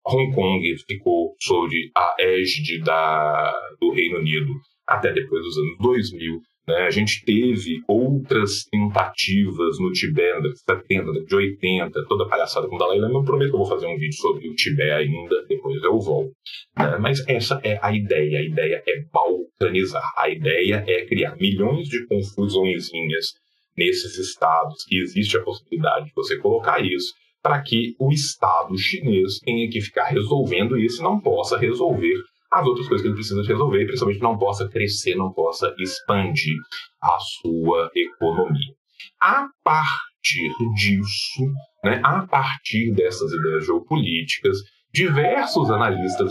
Hong 0.06 0.32
Kong 0.34 0.62
ficou 0.86 1.34
sob 1.40 1.74
a 1.96 2.14
égide 2.18 2.80
da, 2.80 3.52
do 3.80 3.90
Reino 3.90 4.18
Unido 4.18 4.52
até 4.86 5.12
depois 5.12 5.42
dos 5.42 5.58
anos 5.58 5.78
2000. 5.80 6.40
Né? 6.66 6.76
A 6.86 6.90
gente 6.90 7.24
teve 7.24 7.82
outras 7.88 8.64
tentativas 8.70 9.78
no 9.80 9.90
Tibete, 9.92 10.42
da 10.66 10.74
década 10.74 11.12
de 11.12 11.18
70, 11.18 11.24
de 11.26 11.34
80, 11.34 12.04
toda 12.08 12.28
palhaçada 12.28 12.68
com 12.68 12.76
o 12.76 12.78
Dalai 12.78 12.98
Lama. 12.98 13.18
Eu 13.18 13.24
prometo 13.24 13.50
que 13.50 13.54
eu 13.54 13.58
vou 13.58 13.68
fazer 13.68 13.86
um 13.86 13.96
vídeo 13.96 14.16
sobre 14.16 14.48
o 14.48 14.54
Tibete 14.54 14.90
ainda, 14.90 15.44
depois 15.48 15.82
eu 15.82 15.98
volto. 15.98 16.32
Né? 16.78 16.98
Mas 16.98 17.26
essa 17.28 17.60
é 17.64 17.78
a 17.82 17.92
ideia. 17.92 18.38
A 18.38 18.42
ideia 18.42 18.82
é 18.86 19.04
balcanizar. 19.12 20.12
A 20.16 20.28
ideia 20.28 20.84
é 20.86 21.04
criar 21.06 21.36
milhões 21.36 21.88
de 21.88 22.06
confusõezinhas 22.06 23.32
nesses 23.76 24.18
estados 24.18 24.84
que 24.84 24.98
existe 24.98 25.36
a 25.36 25.42
possibilidade 25.42 26.06
de 26.06 26.12
você 26.14 26.38
colocar 26.38 26.84
isso 26.84 27.12
para 27.42 27.60
que 27.60 27.96
o 27.98 28.12
Estado 28.12 28.78
chinês 28.78 29.38
tenha 29.40 29.68
que 29.68 29.80
ficar 29.80 30.04
resolvendo 30.04 30.78
isso 30.78 31.00
e 31.00 31.04
não 31.04 31.20
possa 31.20 31.58
resolver 31.58 32.14
as 32.52 32.66
outras 32.66 32.86
coisas 32.86 33.02
que 33.02 33.08
ele 33.08 33.14
precisa 33.14 33.42
resolver, 33.42 33.86
principalmente 33.86 34.22
não 34.22 34.36
possa 34.36 34.68
crescer, 34.68 35.14
não 35.14 35.32
possa 35.32 35.74
expandir 35.78 36.56
a 37.00 37.18
sua 37.18 37.90
economia. 37.96 38.74
A 39.18 39.48
partir 39.64 40.50
disso, 40.74 41.44
né, 41.82 42.00
a 42.04 42.26
partir 42.26 42.92
dessas 42.92 43.32
ideias 43.32 43.64
geopolíticas, 43.64 44.58
diversos 44.92 45.70
analistas 45.70 46.30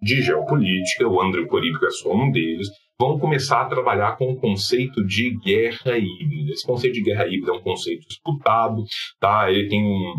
de 0.00 0.22
geopolítica, 0.22 1.08
o 1.08 1.20
André 1.20 1.44
Coríbico 1.46 1.84
é 1.84 1.90
só 1.90 2.14
um 2.14 2.30
deles, 2.30 2.68
vão 2.98 3.18
começar 3.18 3.62
a 3.62 3.68
trabalhar 3.68 4.16
com 4.16 4.32
o 4.32 4.40
conceito 4.40 5.04
de 5.04 5.36
guerra 5.44 5.98
híbrida. 5.98 6.52
Esse 6.52 6.66
conceito 6.66 6.94
de 6.94 7.02
guerra 7.02 7.26
híbrida 7.26 7.50
é 7.50 7.54
um 7.54 7.62
conceito 7.62 8.06
disputado, 8.06 8.82
tá? 9.18 9.50
ele 9.50 9.68
tem 9.68 9.82
um, 9.82 10.14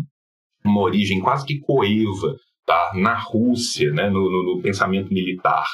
uma 0.64 0.82
origem 0.82 1.20
quase 1.20 1.46
que 1.46 1.58
coeva 1.60 2.36
tá? 2.66 2.92
na 2.94 3.18
Rússia, 3.18 3.92
né? 3.92 4.08
no, 4.08 4.30
no, 4.30 4.56
no 4.56 4.62
pensamento 4.62 5.12
militar 5.12 5.66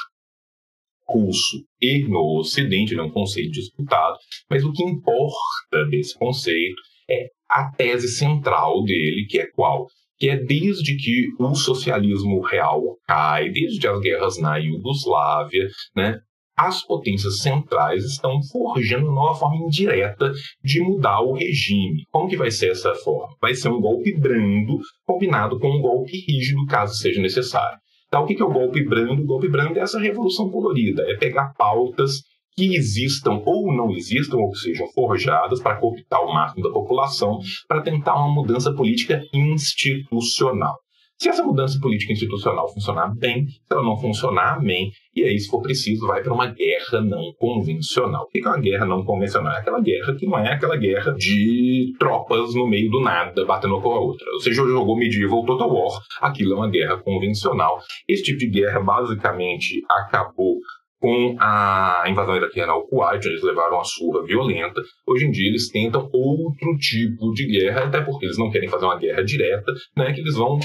russo 1.09 1.65
e 1.81 2.03
no 2.07 2.39
Ocidente, 2.39 2.93
ele 2.93 3.01
é 3.01 3.03
um 3.03 3.11
conceito 3.11 3.51
disputado, 3.51 4.17
mas 4.49 4.63
o 4.63 4.71
que 4.71 4.83
importa 4.83 5.85
desse 5.89 6.17
conceito 6.17 6.79
é 7.09 7.29
a 7.49 7.71
tese 7.71 8.07
central 8.09 8.83
dele, 8.83 9.25
que 9.27 9.39
é 9.39 9.47
qual? 9.47 9.87
Que 10.19 10.29
é 10.29 10.37
desde 10.37 10.95
que 10.97 11.29
o 11.39 11.55
socialismo 11.55 12.41
real 12.41 12.81
cai, 13.07 13.49
desde 13.49 13.87
as 13.87 13.99
guerras 13.99 14.39
na 14.39 14.57
Iugoslávia, 14.57 15.67
né, 15.95 16.19
as 16.59 16.85
potências 16.85 17.39
centrais 17.39 18.03
estão 18.03 18.41
forjando 18.43 19.05
uma 19.05 19.15
nova 19.15 19.39
forma 19.39 19.65
indireta 19.65 20.33
de 20.61 20.81
mudar 20.81 21.21
o 21.21 21.33
regime. 21.33 22.03
Como 22.11 22.27
que 22.27 22.35
vai 22.35 22.51
ser 22.51 22.71
essa 22.71 22.93
forma? 22.95 23.33
Vai 23.41 23.55
ser 23.55 23.69
um 23.69 23.79
golpe 23.79 24.13
brando 24.17 24.77
combinado 25.05 25.57
com 25.57 25.69
um 25.69 25.81
golpe 25.81 26.17
rígido, 26.27 26.65
caso 26.65 26.95
seja 26.95 27.21
necessário. 27.21 27.79
Então, 28.07 28.23
o 28.23 28.27
que 28.27 28.41
é 28.41 28.45
o 28.45 28.51
golpe 28.51 28.83
brando? 28.83 29.21
O 29.21 29.25
golpe 29.25 29.47
brando 29.47 29.79
é 29.79 29.81
essa 29.81 29.99
revolução 29.99 30.49
colorida, 30.49 31.03
é 31.07 31.15
pegar 31.15 31.53
pautas 31.57 32.23
que 32.57 32.75
existam 32.75 33.41
ou 33.45 33.73
não 33.73 33.91
existam, 33.91 34.35
ou 34.37 34.51
que 34.51 34.57
sejam 34.57 34.87
forjadas 34.89 35.61
para 35.61 35.77
cooptar 35.77 36.21
o 36.21 36.33
máximo 36.33 36.63
da 36.63 36.71
população, 36.71 37.39
para 37.69 37.81
tentar 37.81 38.15
uma 38.15 38.33
mudança 38.33 38.73
política 38.73 39.21
institucional. 39.33 40.75
Se 41.21 41.27
essa 41.27 41.43
mudança 41.43 41.77
política 41.81 42.13
institucional 42.13 42.71
funcionar 42.73 43.13
bem, 43.13 43.45
se 43.45 43.59
ela 43.69 43.83
não 43.83 43.97
funcionar, 43.97 44.55
amém. 44.55 44.89
E 45.13 45.21
aí, 45.23 45.37
se 45.37 45.49
for 45.49 45.61
preciso, 45.61 46.07
vai 46.07 46.23
para 46.23 46.33
uma 46.33 46.45
guerra 46.45 47.01
não 47.01 47.33
convencional. 47.37 48.23
O 48.23 48.27
que 48.27 48.39
é 48.39 48.47
uma 48.47 48.57
guerra 48.57 48.85
não 48.85 49.03
convencional? 49.03 49.51
É 49.53 49.59
aquela 49.59 49.81
guerra 49.81 50.15
que 50.15 50.25
não 50.25 50.39
é 50.39 50.53
aquela 50.53 50.77
guerra 50.77 51.11
de 51.11 51.93
tropas 51.99 52.55
no 52.55 52.65
meio 52.65 52.89
do 52.89 53.01
nada, 53.01 53.43
batendo 53.45 53.81
com 53.81 53.91
a 53.91 53.99
outra. 53.99 54.25
Você 54.39 54.53
jogou 54.53 54.97
Medieval 54.97 55.43
Total 55.43 55.69
War, 55.69 55.99
aquilo 56.21 56.53
é 56.53 56.55
uma 56.55 56.69
guerra 56.69 56.95
convencional. 56.95 57.79
Esse 58.07 58.23
tipo 58.23 58.39
de 58.39 58.47
guerra, 58.47 58.79
basicamente, 58.79 59.83
acabou 59.89 60.55
com 61.01 61.35
a 61.37 62.05
invasão 62.07 62.35
iraquiana 62.35 62.73
ao 62.73 62.87
Kuwait, 62.87 63.25
eles 63.25 63.43
levaram 63.43 63.75
uma 63.75 63.83
surra 63.83 64.23
violenta. 64.23 64.81
Hoje 65.05 65.25
em 65.25 65.31
dia 65.31 65.49
eles 65.49 65.69
tentam 65.69 66.09
outro 66.13 66.77
tipo 66.77 67.31
de 67.33 67.45
guerra, 67.45 67.85
até 67.85 68.01
porque 68.01 68.25
eles 68.25 68.37
não 68.37 68.49
querem 68.49 68.69
fazer 68.69 68.85
uma 68.85 68.97
guerra 68.97 69.23
direta, 69.23 69.71
né, 69.97 70.13
que 70.13 70.21
eles 70.21 70.35
vão 70.35 70.59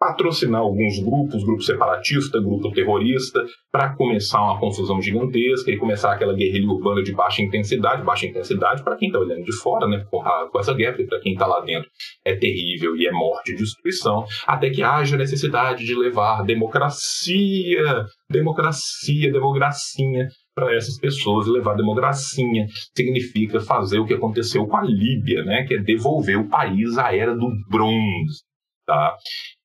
patrocinar 0.00 0.62
alguns 0.62 0.98
grupos, 0.98 1.44
grupo 1.44 1.62
separatista, 1.62 2.40
grupo 2.40 2.72
terrorista, 2.72 3.44
para 3.70 3.94
começar 3.94 4.42
uma 4.42 4.58
confusão 4.58 4.98
gigantesca 5.00 5.70
e 5.70 5.76
começar 5.76 6.14
aquela 6.14 6.32
guerrilha 6.32 6.66
urbana 6.66 7.02
de 7.02 7.12
baixa 7.12 7.42
intensidade, 7.42 8.02
baixa 8.02 8.26
intensidade 8.26 8.82
para 8.82 8.96
quem 8.96 9.08
está 9.08 9.20
olhando 9.20 9.44
de 9.44 9.54
fora, 9.58 9.86
né, 9.86 10.02
com, 10.10 10.22
a, 10.22 10.48
com 10.50 10.58
essa 10.58 10.72
guerra, 10.72 10.96
para 11.06 11.20
quem 11.20 11.34
está 11.34 11.46
lá 11.46 11.60
dentro 11.60 11.86
é 12.24 12.34
terrível 12.34 12.96
e 12.96 13.06
é 13.06 13.12
morte 13.12 13.52
e 13.52 13.56
destruição, 13.56 14.24
até 14.46 14.70
que 14.70 14.82
haja 14.82 15.18
necessidade 15.18 15.84
de 15.84 15.94
levar 15.94 16.44
democracia, 16.44 18.06
democracia, 18.30 19.30
democracinha 19.30 20.28
para 20.54 20.74
essas 20.74 20.98
pessoas 20.98 21.46
levar 21.46 21.74
democracia 21.74 22.66
significa 22.96 23.60
fazer 23.60 23.98
o 23.98 24.06
que 24.06 24.14
aconteceu 24.14 24.66
com 24.66 24.76
a 24.78 24.82
Líbia, 24.82 25.44
né, 25.44 25.64
que 25.64 25.74
é 25.74 25.78
devolver 25.78 26.38
o 26.38 26.48
país 26.48 26.96
à 26.96 27.14
era 27.14 27.34
do 27.34 27.50
bronze, 27.68 28.40
tá? 28.86 29.14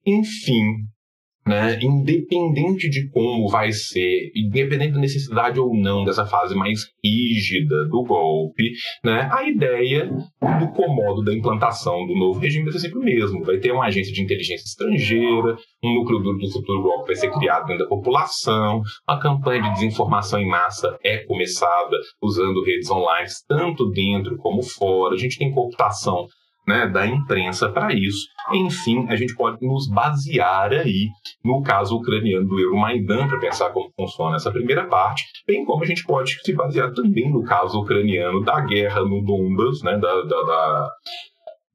Enfim, 0.05 0.85
né, 1.47 1.77
independente 1.79 2.89
de 2.89 3.07
como 3.09 3.47
vai 3.47 3.71
ser, 3.71 4.31
independente 4.35 4.93
da 4.93 4.99
necessidade 4.99 5.59
ou 5.59 5.75
não 5.75 6.03
dessa 6.03 6.25
fase 6.25 6.55
mais 6.55 6.87
rígida 7.03 7.87
do 7.87 8.03
golpe, 8.03 8.71
né, 9.03 9.29
a 9.31 9.47
ideia 9.47 10.07
do 10.07 10.71
comodo 10.73 11.23
da 11.23 11.33
implantação 11.33 12.07
do 12.07 12.15
novo 12.15 12.39
regime 12.39 12.63
vai 12.63 12.73
ser 12.73 12.79
sempre 12.79 12.97
o 12.97 13.03
mesmo. 13.03 13.43
Vai 13.43 13.57
ter 13.59 13.71
uma 13.71 13.85
agência 13.85 14.11
de 14.11 14.23
inteligência 14.23 14.65
estrangeira, 14.65 15.55
um 15.83 15.93
núcleo 15.93 16.19
do, 16.19 16.37
do 16.37 16.51
futuro 16.51 16.81
golpe 16.81 17.07
vai 17.07 17.15
ser 17.15 17.31
criado 17.31 17.67
dentro 17.67 17.83
da 17.83 17.89
população, 17.89 18.81
uma 19.07 19.19
campanha 19.19 19.61
de 19.61 19.73
desinformação 19.73 20.39
em 20.39 20.47
massa 20.47 20.97
é 21.03 21.19
começada 21.19 21.95
usando 22.21 22.63
redes 22.63 22.89
online, 22.89 23.29
tanto 23.47 23.89
dentro 23.91 24.35
como 24.37 24.63
fora. 24.63 25.13
A 25.13 25.17
gente 25.17 25.37
tem 25.37 25.51
cooptação 25.51 26.27
né, 26.67 26.87
da 26.87 27.05
imprensa 27.05 27.69
para 27.69 27.93
isso. 27.93 28.27
Enfim, 28.53 29.05
a 29.09 29.15
gente 29.15 29.35
pode 29.35 29.57
nos 29.65 29.89
basear 29.89 30.71
aí 30.71 31.09
no 31.43 31.61
caso 31.61 31.95
ucraniano 31.95 32.47
do 32.47 32.59
Euromaidan 32.59 33.27
para 33.27 33.39
pensar 33.39 33.69
como 33.71 33.91
funciona 33.95 34.35
essa 34.35 34.51
primeira 34.51 34.87
parte, 34.87 35.23
bem 35.47 35.65
como 35.65 35.83
a 35.83 35.87
gente 35.87 36.03
pode 36.03 36.39
se 36.43 36.53
basear 36.53 36.91
também 36.93 37.31
no 37.31 37.43
caso 37.43 37.79
ucraniano 37.79 38.41
da 38.41 38.59
guerra 38.61 39.01
no 39.01 39.23
Donbas, 39.23 39.81
né, 39.83 39.97
da, 39.97 40.21
da, 40.23 40.41
da 40.43 40.89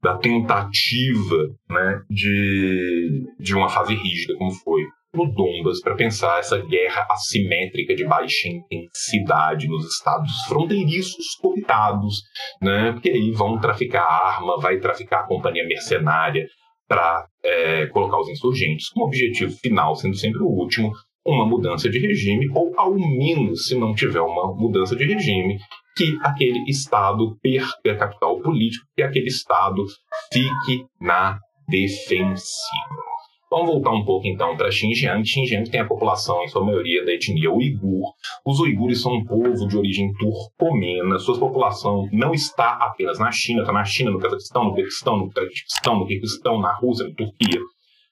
da 0.01 0.17
tentativa 0.17 1.37
né, 1.69 2.01
de, 2.09 3.23
de 3.39 3.55
uma 3.55 3.69
fase 3.69 3.93
rígida, 3.93 4.35
como 4.35 4.51
foi 4.51 4.81
no 5.13 5.31
Donbas 5.31 5.81
para 5.81 5.95
pensar 5.95 6.39
essa 6.39 6.57
guerra 6.57 7.05
assimétrica 7.11 7.93
de 7.93 8.05
baixa 8.05 8.47
intensidade 8.47 9.67
nos 9.67 9.85
estados 9.85 10.31
fronteiriços 10.47 11.35
cooptados, 11.41 12.21
né? 12.61 12.93
Porque 12.93 13.09
aí 13.09 13.31
vão 13.31 13.59
traficar 13.59 14.03
arma, 14.03 14.57
vai 14.59 14.79
traficar 14.79 15.21
a 15.21 15.27
companhia 15.27 15.65
mercenária 15.65 16.47
para 16.87 17.25
é, 17.43 17.87
colocar 17.87 18.19
os 18.19 18.29
insurgentes, 18.29 18.89
com 18.89 19.01
o 19.01 19.05
objetivo 19.05 19.51
final 19.61 19.95
sendo 19.95 20.15
sempre 20.15 20.41
o 20.41 20.47
último, 20.47 20.91
uma 21.25 21.45
mudança 21.45 21.89
de 21.89 21.99
regime, 21.99 22.49
ou 22.53 22.73
ao 22.77 22.93
menos, 22.93 23.67
se 23.67 23.77
não 23.77 23.93
tiver 23.93 24.21
uma 24.21 24.53
mudança 24.55 24.95
de 24.95 25.05
regime, 25.05 25.57
que 25.95 26.17
aquele 26.23 26.63
Estado 26.67 27.37
perca 27.41 27.95
capital 27.95 28.39
político, 28.41 28.85
que 28.95 29.03
aquele 29.03 29.27
Estado 29.27 29.85
fique 30.33 30.85
na 30.99 31.37
defensiva. 31.69 33.10
Vamos 33.51 33.69
voltar 33.69 33.91
um 33.91 34.05
pouco 34.05 34.25
então 34.27 34.55
para 34.55 34.71
Xinjiang. 34.71 35.25
Xinjiang 35.25 35.69
tem 35.69 35.81
a 35.81 35.85
população, 35.85 36.41
em 36.41 36.47
sua 36.47 36.63
maioria, 36.63 37.03
da 37.03 37.11
etnia 37.11 37.51
uigur. 37.51 38.13
Os 38.45 38.61
uigures 38.61 39.01
são 39.01 39.11
um 39.11 39.25
povo 39.25 39.67
de 39.67 39.77
origem 39.77 40.09
turcomena. 40.13 41.19
Sua 41.19 41.37
população 41.37 42.07
não 42.13 42.33
está 42.33 42.77
apenas 42.77 43.19
na 43.19 43.29
China, 43.29 43.59
está 43.59 43.73
na 43.73 43.83
China, 43.83 44.11
no 44.11 44.19
Cazaquistão, 44.19 44.63
no 44.63 44.69
Uzbequistão, 44.69 45.17
no 45.17 45.29
Tajiquistão, 45.31 45.99
no 45.99 46.07
Kirguistão, 46.07 46.61
na 46.61 46.73
Rússia, 46.73 47.09
na 47.09 47.13
Turquia. 47.13 47.59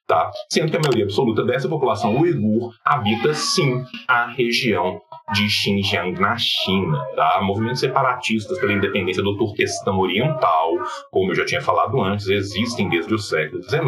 Tá? 0.09 0.31
Sendo 0.49 0.71
que 0.71 0.77
a 0.77 0.79
maioria 0.79 1.03
absoluta 1.03 1.43
dessa 1.43 1.69
população 1.69 2.19
uigur 2.19 2.73
habita, 2.83 3.31
sim, 3.35 3.83
a 4.07 4.25
região 4.25 4.99
de 5.35 5.47
Xinjiang 5.47 6.19
na 6.19 6.35
China. 6.35 6.97
Tá? 7.15 7.39
Movimentos 7.43 7.79
separatistas 7.79 8.57
pela 8.57 8.73
independência 8.73 9.21
do 9.21 9.37
Turquestão 9.37 9.99
Oriental, 9.99 10.71
como 11.11 11.29
eu 11.29 11.35
já 11.35 11.45
tinha 11.45 11.61
falado 11.61 12.01
antes, 12.01 12.27
existem 12.27 12.89
desde 12.89 13.13
o 13.13 13.19
século 13.19 13.61
XIX. 13.61 13.83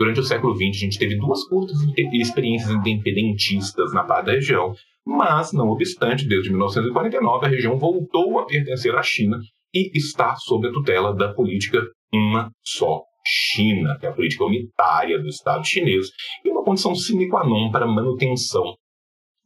Durante 0.00 0.20
o 0.20 0.24
século 0.24 0.54
XX, 0.54 0.68
a 0.68 0.84
gente 0.86 0.98
teve 0.98 1.16
duas 1.16 1.46
curtas 1.46 1.76
experiências 2.14 2.70
independentistas 2.70 3.92
na 3.92 4.04
parte 4.04 4.28
da 4.28 4.32
região, 4.32 4.72
mas, 5.06 5.52
não 5.52 5.68
obstante, 5.68 6.26
desde 6.26 6.48
1949, 6.48 7.44
a 7.44 7.50
região 7.50 7.76
voltou 7.76 8.38
a 8.38 8.46
pertencer 8.46 8.96
à 8.96 9.02
China 9.02 9.38
e 9.74 9.90
está 9.94 10.34
sob 10.36 10.66
a 10.66 10.72
tutela 10.72 11.14
da 11.14 11.34
política 11.34 11.82
uma 12.10 12.50
só 12.64 13.02
China, 13.24 13.96
que 13.98 14.06
é 14.06 14.08
a 14.08 14.12
política 14.12 14.44
unitária 14.44 15.18
do 15.18 15.28
Estado 15.28 15.64
chinês, 15.64 16.08
e 16.44 16.50
uma 16.50 16.64
condição 16.64 16.94
sine 16.94 17.28
qua 17.28 17.44
non 17.46 17.70
para 17.70 17.86
manutenção 17.86 18.76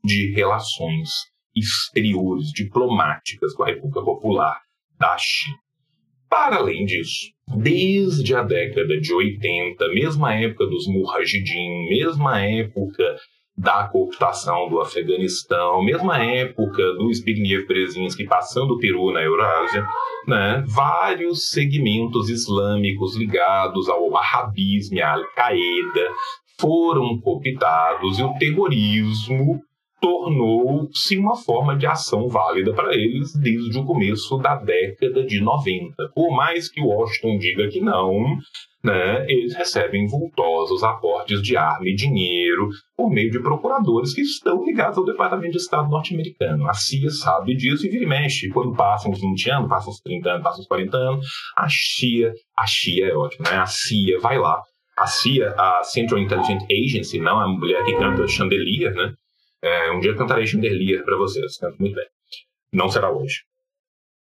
de 0.04 0.32
relações 0.34 1.10
exteriores, 1.54 2.50
diplomáticas 2.52 3.54
com 3.54 3.64
a 3.64 3.66
República 3.66 4.02
Popular 4.02 4.60
da 4.98 5.16
China. 5.18 5.58
Para 6.28 6.56
além 6.56 6.84
disso, 6.84 7.32
desde 7.56 8.34
a 8.34 8.42
década 8.42 9.00
de 9.00 9.12
80, 9.12 9.88
mesma 9.88 10.34
época 10.34 10.66
dos 10.66 10.86
Mujahideen, 10.86 11.88
mesma 11.88 12.40
época 12.40 13.16
da 13.56 13.88
cooptação 13.88 14.68
do 14.68 14.80
Afeganistão, 14.80 15.82
mesma 15.82 16.22
época 16.22 16.82
do 16.94 17.12
Zbigniew 17.12 17.66
Brzezinski 17.66 18.26
passando 18.26 18.74
o 18.74 18.78
Peru 18.78 19.12
na 19.12 19.22
Eurásia, 19.22 19.86
né, 20.26 20.62
vários 20.66 21.48
segmentos 21.48 22.28
islâmicos 22.28 23.16
ligados 23.16 23.88
ao 23.88 24.10
wahhabismo 24.10 25.00
à 25.00 25.12
Al-Qaeda 25.12 26.10
foram 26.60 27.18
cooptados 27.20 28.18
e 28.18 28.22
o 28.22 28.34
terrorismo 28.34 29.60
tornou-se 30.00 31.16
uma 31.16 31.36
forma 31.36 31.76
de 31.76 31.86
ação 31.86 32.28
válida 32.28 32.72
para 32.72 32.94
eles 32.94 33.34
desde 33.34 33.78
o 33.78 33.84
começo 33.84 34.36
da 34.38 34.56
década 34.56 35.24
de 35.24 35.40
90. 35.40 35.94
Por 36.14 36.30
mais 36.34 36.70
que 36.70 36.80
Washington 36.80 37.38
diga 37.38 37.68
que 37.68 37.80
não, 37.80 38.36
né, 38.84 39.24
eles 39.28 39.54
recebem 39.54 40.06
vultosos 40.06 40.84
aportes 40.84 41.42
de 41.42 41.56
arma 41.56 41.88
e 41.88 41.94
dinheiro 41.94 42.68
por 42.96 43.10
meio 43.10 43.30
de 43.30 43.40
procuradores 43.40 44.14
que 44.14 44.20
estão 44.20 44.64
ligados 44.64 44.98
ao 44.98 45.04
Departamento 45.04 45.52
de 45.52 45.58
Estado 45.58 45.88
norte-americano. 45.88 46.68
A 46.68 46.74
CIA 46.74 47.10
sabe 47.10 47.56
disso 47.56 47.86
e 47.86 47.90
vira 47.90 48.04
e 48.04 48.06
mexe. 48.06 48.48
Quando 48.50 48.76
passam 48.76 49.10
uns 49.10 49.20
20 49.20 49.50
anos, 49.50 49.68
passam 49.68 49.92
uns 49.92 50.00
30 50.00 50.30
anos, 50.30 50.42
passam 50.42 50.60
uns 50.60 50.68
40 50.68 50.96
anos, 50.96 51.26
a 51.56 51.66
CIA, 51.68 52.32
a 52.56 52.66
CIA 52.66 53.08
é 53.08 53.16
ótimo, 53.16 53.44
né? 53.50 53.56
A 53.56 53.66
CIA 53.66 54.20
vai 54.20 54.38
lá. 54.38 54.62
A 54.96 55.06
CIA, 55.06 55.54
a 55.58 55.82
Central 55.82 56.20
Intelligence 56.20 56.66
Agency, 56.70 57.18
não 57.18 57.38
a 57.38 57.48
mulher 57.48 57.84
que 57.84 57.94
canta 57.96 58.26
Chandelier, 58.26 58.94
né? 58.94 59.12
É, 59.62 59.90
um 59.92 60.00
dia 60.00 60.14
cantarei 60.14 60.46
Chandelier 60.46 61.04
para 61.04 61.16
vocês, 61.16 61.56
canto 61.58 61.78
muito 61.78 61.94
bem. 61.94 62.06
Não 62.72 62.88
será 62.88 63.10
hoje. 63.10 63.42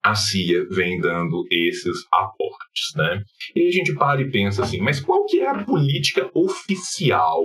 A 0.02 0.14
CIA 0.14 0.66
vem 0.70 1.00
dando 1.00 1.44
esses 1.50 2.06
aportes, 2.12 2.94
né? 2.96 3.22
E 3.54 3.66
a 3.66 3.70
gente 3.70 3.94
para 3.94 4.22
e 4.22 4.30
pensa 4.30 4.62
assim, 4.62 4.78
mas 4.80 5.00
qual 5.00 5.26
que 5.26 5.40
é 5.40 5.48
a 5.48 5.64
política 5.64 6.30
oficial 6.34 7.44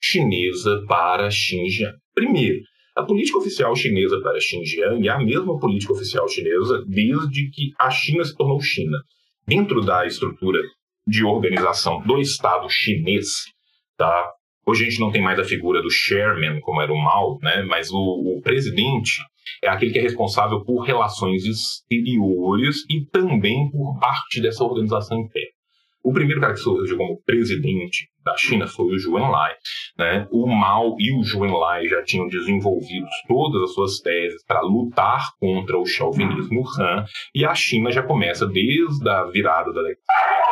chinesa 0.00 0.84
para 0.86 1.30
Xinjiang? 1.30 1.96
Primeiro, 2.14 2.60
a 2.94 3.02
política 3.04 3.38
oficial 3.38 3.74
chinesa 3.74 4.20
para 4.20 4.38
Xinjiang 4.40 5.06
é 5.06 5.10
a 5.10 5.18
mesma 5.18 5.58
política 5.58 5.92
oficial 5.92 6.28
chinesa 6.28 6.84
desde 6.86 7.50
que 7.50 7.72
a 7.78 7.90
China 7.90 8.24
se 8.24 8.36
tornou 8.36 8.60
China. 8.60 8.98
Dentro 9.46 9.80
da 9.80 10.06
estrutura 10.06 10.60
de 11.06 11.24
organização 11.24 12.02
do 12.02 12.20
Estado 12.20 12.68
chinês, 12.68 13.28
tá? 13.96 14.30
Hoje 14.68 14.84
a 14.84 14.90
gente 14.90 15.00
não 15.00 15.10
tem 15.10 15.22
mais 15.22 15.38
a 15.38 15.44
figura 15.44 15.80
do 15.80 15.90
chairman, 15.90 16.60
como 16.60 16.82
era 16.82 16.92
o 16.92 17.02
Mao, 17.02 17.38
né? 17.40 17.62
mas 17.62 17.90
o, 17.90 17.96
o 17.96 18.42
presidente 18.42 19.12
é 19.64 19.68
aquele 19.70 19.90
que 19.90 19.98
é 19.98 20.02
responsável 20.02 20.62
por 20.62 20.82
relações 20.82 21.42
exteriores 21.46 22.84
e 22.90 23.06
também 23.06 23.70
por 23.70 23.98
parte 23.98 24.42
dessa 24.42 24.62
organização 24.62 25.20
interna. 25.20 25.48
O 26.04 26.12
primeiro 26.12 26.38
cara 26.38 26.52
que 26.52 26.60
surgiu 26.60 26.98
como 26.98 27.22
presidente 27.22 28.10
da 28.22 28.36
China 28.36 28.66
foi 28.66 28.94
o 28.94 28.98
Zhou 28.98 29.18
Enlai. 29.18 29.54
Né? 29.98 30.28
O 30.30 30.46
Mao 30.46 30.96
e 30.98 31.18
o 31.18 31.24
Zhou 31.24 31.46
Enlai 31.46 31.86
já 31.88 32.02
tinham 32.04 32.28
desenvolvido 32.28 33.06
todas 33.26 33.62
as 33.62 33.72
suas 33.72 34.00
teses 34.00 34.44
para 34.44 34.60
lutar 34.60 35.30
contra 35.40 35.78
o 35.78 35.86
chauvinismo 35.86 36.62
Han, 36.78 37.06
e 37.34 37.42
a 37.42 37.54
China 37.54 37.90
já 37.90 38.02
começa 38.02 38.46
desde 38.46 39.08
a 39.08 39.24
virada 39.24 39.72
da 39.72 39.80
década, 39.80 40.02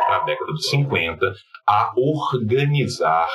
da 0.09 0.25
década 0.25 0.53
de 0.55 0.71
50 0.71 1.35
a 1.69 1.93
organizar 1.95 3.29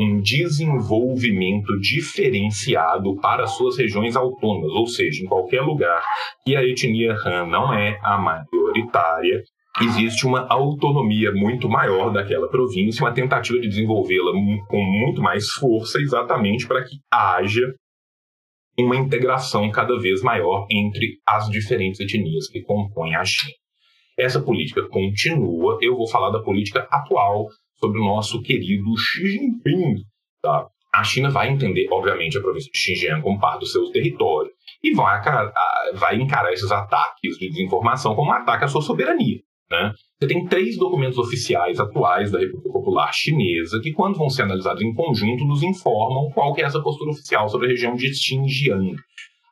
um 0.00 0.20
desenvolvimento 0.20 1.78
diferenciado 1.80 3.16
para 3.16 3.46
suas 3.46 3.76
regiões 3.76 4.16
autônomas, 4.16 4.72
ou 4.72 4.86
seja, 4.86 5.22
em 5.22 5.26
qualquer 5.26 5.60
lugar 5.60 6.02
que 6.44 6.56
a 6.56 6.64
etnia 6.64 7.14
Han 7.24 7.46
não 7.46 7.74
é 7.74 7.98
a 8.02 8.16
maioritária, 8.16 9.42
existe 9.82 10.26
uma 10.26 10.46
autonomia 10.48 11.32
muito 11.32 11.68
maior 11.68 12.10
daquela 12.10 12.48
província, 12.48 13.04
uma 13.04 13.12
tentativa 13.12 13.60
de 13.60 13.68
desenvolvê-la 13.68 14.32
com 14.68 14.82
muito 14.82 15.20
mais 15.20 15.48
força, 15.50 15.98
exatamente 15.98 16.66
para 16.66 16.82
que 16.82 16.96
haja 17.12 17.62
uma 18.78 18.96
integração 18.96 19.70
cada 19.70 19.98
vez 19.98 20.22
maior 20.22 20.66
entre 20.70 21.18
as 21.26 21.48
diferentes 21.50 22.00
etnias 22.00 22.48
que 22.48 22.62
compõem 22.62 23.14
a 23.14 23.24
China. 23.24 23.54
Essa 24.18 24.40
política 24.40 24.86
continua. 24.88 25.78
Eu 25.80 25.96
vou 25.96 26.08
falar 26.08 26.30
da 26.30 26.42
política 26.42 26.86
atual 26.90 27.46
sobre 27.80 27.98
o 27.98 28.04
nosso 28.04 28.40
querido 28.42 28.96
Xi 28.96 29.26
Jinping. 29.26 30.04
Tá? 30.42 30.68
A 30.92 31.04
China 31.04 31.30
vai 31.30 31.48
entender, 31.48 31.86
obviamente, 31.90 32.36
a 32.36 32.40
província 32.40 32.70
de 32.72 32.78
Xinjiang 32.78 33.22
como 33.22 33.38
parte 33.38 33.60
do 33.60 33.66
seu 33.66 33.90
território 33.90 34.50
e 34.82 34.92
vai, 34.92 35.22
vai 35.94 36.16
encarar 36.16 36.52
esses 36.52 36.70
ataques 36.70 37.36
de 37.38 37.48
desinformação 37.48 38.14
como 38.14 38.30
um 38.30 38.34
ataque 38.34 38.64
à 38.64 38.68
sua 38.68 38.82
soberania. 38.82 39.40
Né? 39.70 39.92
Você 40.18 40.26
tem 40.26 40.44
três 40.46 40.76
documentos 40.76 41.16
oficiais 41.16 41.78
atuais 41.78 42.32
da 42.32 42.40
República 42.40 42.72
Popular 42.72 43.12
Chinesa 43.12 43.80
que, 43.80 43.92
quando 43.92 44.18
vão 44.18 44.28
ser 44.28 44.42
analisados 44.42 44.82
em 44.82 44.92
conjunto, 44.92 45.44
nos 45.44 45.62
informam 45.62 46.30
qual 46.34 46.56
é 46.58 46.62
essa 46.62 46.82
postura 46.82 47.12
oficial 47.12 47.48
sobre 47.48 47.68
a 47.68 47.70
região 47.70 47.94
de 47.94 48.12
Xinjiang 48.12 48.96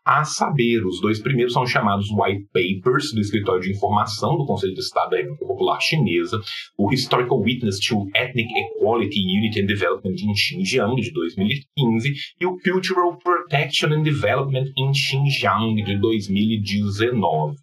a 0.09 0.25
saber, 0.25 0.87
os 0.87 1.03
dois 1.03 1.21
primeiros 1.21 1.53
são 1.53 1.67
chamados 1.67 2.09
White 2.11 2.49
Papers, 2.51 3.13
do 3.13 3.21
Escritório 3.21 3.61
de 3.61 3.73
Informação 3.73 4.39
do 4.39 4.47
Conselho 4.47 4.73
de 4.73 4.81
Estado 4.81 5.11
da 5.11 5.19
República 5.19 5.45
Popular 5.45 5.79
Chinesa, 5.83 6.41
o 6.79 6.91
Historical 6.91 7.39
Witness 7.39 7.79
to 7.81 8.07
Ethnic 8.17 8.49
Equality, 8.51 9.21
Unity 9.21 9.61
and 9.61 9.67
Development 9.67 10.15
in 10.19 10.35
Xinjiang, 10.35 10.95
de 10.95 11.13
2015, 11.13 12.15
e 12.41 12.47
o 12.47 12.57
Cultural 12.57 13.19
Protection 13.19 13.93
and 13.93 14.03
Development 14.03 14.71
in 14.79 14.95
Xinjiang, 14.95 15.75
de 15.85 15.99
2019. 15.99 17.57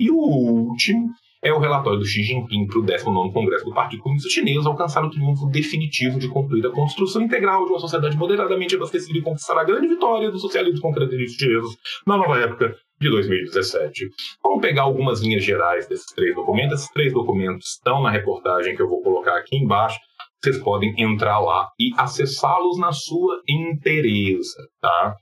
E 0.00 0.10
o 0.10 0.16
último 0.16 1.10
é 1.42 1.52
o 1.52 1.58
relatório 1.58 1.98
do 1.98 2.06
Xi 2.06 2.22
Jinping 2.22 2.66
para 2.68 2.78
o 2.78 2.82
19 2.82 3.32
Congresso 3.32 3.64
do 3.64 3.74
Partido 3.74 4.02
Comunista 4.02 4.30
Chinês 4.30 4.64
alcançar 4.64 5.04
o 5.04 5.10
triunfo 5.10 5.46
definitivo 5.46 6.18
de 6.18 6.28
concluir 6.28 6.64
a 6.64 6.70
construção 6.70 7.22
integral 7.22 7.64
de 7.64 7.72
uma 7.72 7.80
sociedade 7.80 8.16
moderadamente 8.16 8.76
abastecida 8.76 9.18
e 9.18 9.22
conquistar 9.22 9.58
a 9.58 9.64
grande 9.64 9.88
vitória 9.88 10.30
do 10.30 10.38
socialismo 10.38 10.80
com 10.80 10.92
características 10.92 11.48
chineses 11.48 11.76
na 12.06 12.16
nova 12.16 12.38
época 12.38 12.76
de 13.00 13.10
2017. 13.10 14.08
Vamos 14.42 14.60
pegar 14.60 14.82
algumas 14.82 15.20
linhas 15.20 15.42
gerais 15.42 15.88
desses 15.88 16.06
três 16.14 16.32
documentos. 16.36 16.74
Esses 16.74 16.92
três 16.92 17.12
documentos 17.12 17.70
estão 17.70 18.00
na 18.00 18.10
reportagem 18.10 18.76
que 18.76 18.82
eu 18.82 18.88
vou 18.88 19.02
colocar 19.02 19.36
aqui 19.36 19.56
embaixo. 19.56 19.98
Vocês 20.40 20.58
podem 20.62 20.94
entrar 20.96 21.40
lá 21.40 21.68
e 21.78 21.92
acessá-los 21.96 22.78
na 22.78 22.92
sua 22.92 23.40
inteireza, 23.48 24.56
tá? 24.80 25.16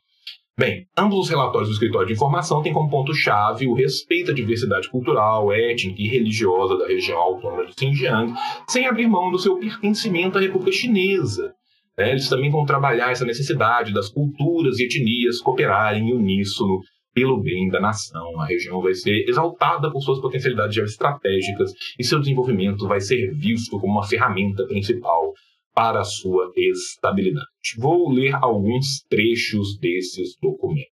Bem, 0.61 0.87
ambos 0.94 1.20
os 1.20 1.31
relatórios 1.31 1.70
do 1.70 1.73
Escritório 1.73 2.07
de 2.07 2.12
Informação 2.12 2.61
têm 2.61 2.70
como 2.70 2.90
ponto-chave 2.90 3.66
o 3.66 3.73
respeito 3.73 4.31
à 4.31 4.35
diversidade 4.35 4.90
cultural, 4.90 5.51
étnica 5.51 6.03
e 6.03 6.07
religiosa 6.07 6.77
da 6.77 6.87
região 6.87 7.16
autônoma 7.16 7.64
de 7.64 7.73
Xinjiang, 7.73 8.35
sem 8.68 8.87
abrir 8.87 9.09
mão 9.09 9.31
do 9.31 9.38
seu 9.38 9.57
pertencimento 9.57 10.37
à 10.37 10.40
República 10.42 10.70
Chinesa. 10.70 11.55
É, 11.96 12.11
eles 12.11 12.29
também 12.29 12.51
vão 12.51 12.66
trabalhar 12.66 13.11
essa 13.11 13.25
necessidade 13.25 13.94
das 13.94 14.11
culturas 14.11 14.79
e 14.79 14.85
etnias 14.85 15.40
cooperarem 15.40 16.11
em 16.11 16.12
uníssono 16.12 16.81
pelo 17.14 17.40
bem 17.40 17.70
da 17.70 17.81
nação. 17.81 18.38
A 18.38 18.44
região 18.44 18.83
vai 18.83 18.92
ser 18.92 19.25
exaltada 19.27 19.90
por 19.90 20.03
suas 20.03 20.20
potencialidades 20.20 20.77
estratégicas 20.77 21.73
e 21.99 22.05
seu 22.05 22.20
desenvolvimento 22.20 22.87
vai 22.87 23.01
ser 23.01 23.33
visto 23.33 23.81
como 23.81 23.94
uma 23.94 24.07
ferramenta 24.07 24.66
principal 24.66 25.33
para 25.81 26.01
a 26.01 26.05
sua 26.05 26.53
estabilidade. 26.55 27.47
Vou 27.79 28.11
ler 28.11 28.35
alguns 28.35 29.03
trechos 29.09 29.79
desses 29.79 30.37
documentos. 30.38 30.93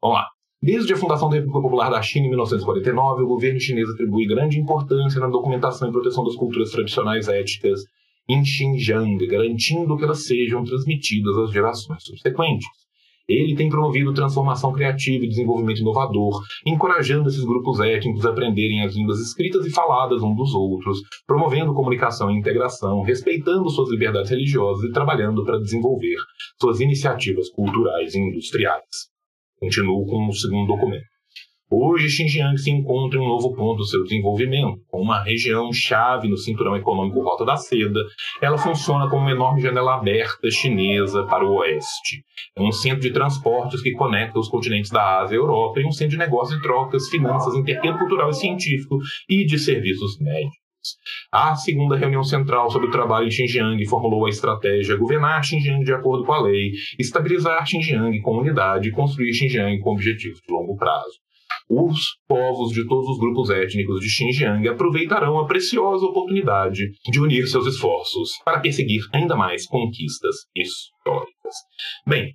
Vamos 0.00 0.16
lá. 0.16 0.26
Desde 0.62 0.94
a 0.94 0.96
fundação 0.96 1.28
da 1.28 1.36
República 1.36 1.60
Popular 1.60 1.90
da 1.90 2.00
China 2.00 2.24
em 2.24 2.30
1949, 2.30 3.24
o 3.24 3.26
governo 3.26 3.60
chinês 3.60 3.86
atribui 3.90 4.26
grande 4.26 4.58
importância 4.58 5.20
na 5.20 5.28
documentação 5.28 5.90
e 5.90 5.92
proteção 5.92 6.24
das 6.24 6.34
culturas 6.36 6.70
tradicionais 6.70 7.28
éticas 7.28 7.82
em 8.26 8.42
Xinjiang, 8.42 9.18
garantindo 9.26 9.94
que 9.98 10.04
elas 10.04 10.24
sejam 10.24 10.64
transmitidas 10.64 11.36
às 11.36 11.52
gerações 11.52 12.02
subsequentes. 12.02 12.66
Ele 13.28 13.56
tem 13.56 13.68
promovido 13.68 14.14
transformação 14.14 14.72
criativa 14.72 15.24
e 15.24 15.28
desenvolvimento 15.28 15.80
inovador, 15.80 16.40
encorajando 16.64 17.28
esses 17.28 17.44
grupos 17.44 17.80
étnicos 17.80 18.24
a 18.24 18.30
aprenderem 18.30 18.82
as 18.82 18.94
línguas 18.94 19.20
escritas 19.20 19.66
e 19.66 19.70
faladas 19.70 20.22
um 20.22 20.34
dos 20.34 20.54
outros, 20.54 21.00
promovendo 21.26 21.74
comunicação 21.74 22.30
e 22.30 22.38
integração, 22.38 23.02
respeitando 23.02 23.68
suas 23.68 23.90
liberdades 23.90 24.30
religiosas 24.30 24.88
e 24.88 24.92
trabalhando 24.92 25.44
para 25.44 25.58
desenvolver 25.58 26.16
suas 26.60 26.80
iniciativas 26.80 27.50
culturais 27.50 28.14
e 28.14 28.18
industriais. 28.20 28.84
Continuo 29.58 30.06
com 30.06 30.28
o 30.28 30.32
segundo 30.32 30.68
documento. 30.68 31.15
Hoje, 31.68 32.08
Xinjiang 32.08 32.56
se 32.56 32.70
encontra 32.70 33.18
em 33.18 33.22
um 33.22 33.26
novo 33.26 33.52
ponto 33.52 33.78
do 33.78 33.86
seu 33.86 34.04
desenvolvimento, 34.04 34.78
com 34.86 35.00
uma 35.00 35.20
região 35.20 35.72
chave 35.72 36.28
no 36.28 36.36
cinturão 36.36 36.76
econômico 36.76 37.20
Rota 37.20 37.44
da 37.44 37.56
Seda. 37.56 38.00
Ela 38.40 38.56
funciona 38.56 39.10
como 39.10 39.22
uma 39.22 39.32
enorme 39.32 39.60
janela 39.60 39.96
aberta 39.96 40.48
chinesa 40.48 41.26
para 41.26 41.44
o 41.44 41.56
oeste. 41.56 42.22
É 42.56 42.62
um 42.62 42.70
centro 42.70 43.00
de 43.00 43.12
transportes 43.12 43.82
que 43.82 43.90
conecta 43.90 44.38
os 44.38 44.48
continentes 44.48 44.92
da 44.92 45.22
Ásia 45.22 45.34
e 45.34 45.38
Europa 45.38 45.80
e 45.80 45.84
um 45.84 45.90
centro 45.90 46.12
de 46.12 46.18
negócios 46.18 46.56
e 46.56 46.62
trocas, 46.62 47.08
finanças, 47.08 47.52
intercâmbio 47.56 47.98
cultural 47.98 48.30
e 48.30 48.34
científico 48.34 48.98
e 49.28 49.44
de 49.44 49.58
serviços 49.58 50.20
médicos. 50.20 50.66
A 51.32 51.56
segunda 51.56 51.96
reunião 51.96 52.22
central 52.22 52.70
sobre 52.70 52.86
o 52.86 52.92
trabalho 52.92 53.26
em 53.26 53.30
Xinjiang 53.30 53.84
formulou 53.86 54.26
a 54.26 54.30
estratégia 54.30 54.96
governar 54.96 55.42
Xinjiang 55.42 55.82
de 55.82 55.92
acordo 55.92 56.24
com 56.24 56.32
a 56.32 56.42
lei, 56.42 56.70
estabilizar 56.96 57.66
Xinjiang 57.66 58.20
com 58.20 58.38
unidade 58.38 58.88
e 58.88 58.92
construir 58.92 59.32
Xinjiang 59.32 59.80
com 59.80 59.90
objetivos 59.90 60.38
de 60.46 60.54
longo 60.54 60.76
prazo. 60.76 61.26
Os 61.68 61.98
povos 62.28 62.72
de 62.72 62.86
todos 62.86 63.08
os 63.08 63.18
grupos 63.18 63.50
étnicos 63.50 64.00
de 64.00 64.08
Xinjiang 64.08 64.68
aproveitarão 64.68 65.38
a 65.38 65.46
preciosa 65.46 66.04
oportunidade 66.06 66.92
de 67.10 67.20
unir 67.20 67.46
seus 67.48 67.66
esforços 67.66 68.30
para 68.44 68.60
perseguir 68.60 69.02
ainda 69.12 69.34
mais 69.34 69.66
conquistas 69.66 70.36
históricas. 70.54 71.54
Bem, 72.06 72.32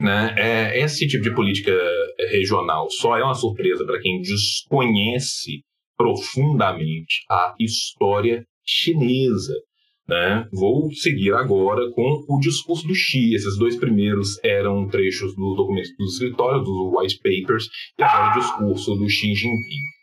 né, 0.00 0.34
é, 0.36 0.80
esse 0.80 1.06
tipo 1.06 1.22
de 1.22 1.34
política 1.34 1.72
regional 2.30 2.88
só 2.90 3.18
é 3.18 3.22
uma 3.22 3.34
surpresa 3.34 3.84
para 3.84 4.00
quem 4.00 4.20
desconhece 4.22 5.62
profundamente 5.96 7.22
a 7.30 7.54
história 7.60 8.44
chinesa. 8.64 9.54
Né? 10.06 10.46
Vou 10.52 10.92
seguir 10.92 11.32
agora 11.32 11.90
com 11.92 12.24
o 12.28 12.38
discurso 12.38 12.86
do 12.86 12.94
Xi. 12.94 13.34
Esses 13.34 13.56
dois 13.58 13.76
primeiros 13.76 14.38
eram 14.44 14.86
trechos 14.88 15.34
dos 15.34 15.56
documentos 15.56 15.90
do 15.96 16.04
escritório, 16.04 16.62
dos 16.62 16.92
white 16.94 17.18
papers, 17.18 17.68
e 17.98 18.02
agora 18.02 18.36
o 18.36 18.40
discurso 18.40 18.94
do 18.96 19.08
Xi 19.08 19.34
Jinping. 19.34 19.94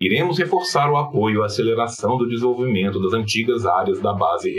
Iremos 0.00 0.38
reforçar 0.38 0.90
o 0.90 0.96
apoio 0.96 1.42
à 1.42 1.46
aceleração 1.46 2.16
do 2.16 2.28
desenvolvimento 2.28 3.00
das 3.00 3.12
antigas 3.12 3.64
áreas 3.66 4.00
da 4.00 4.12
base 4.12 4.52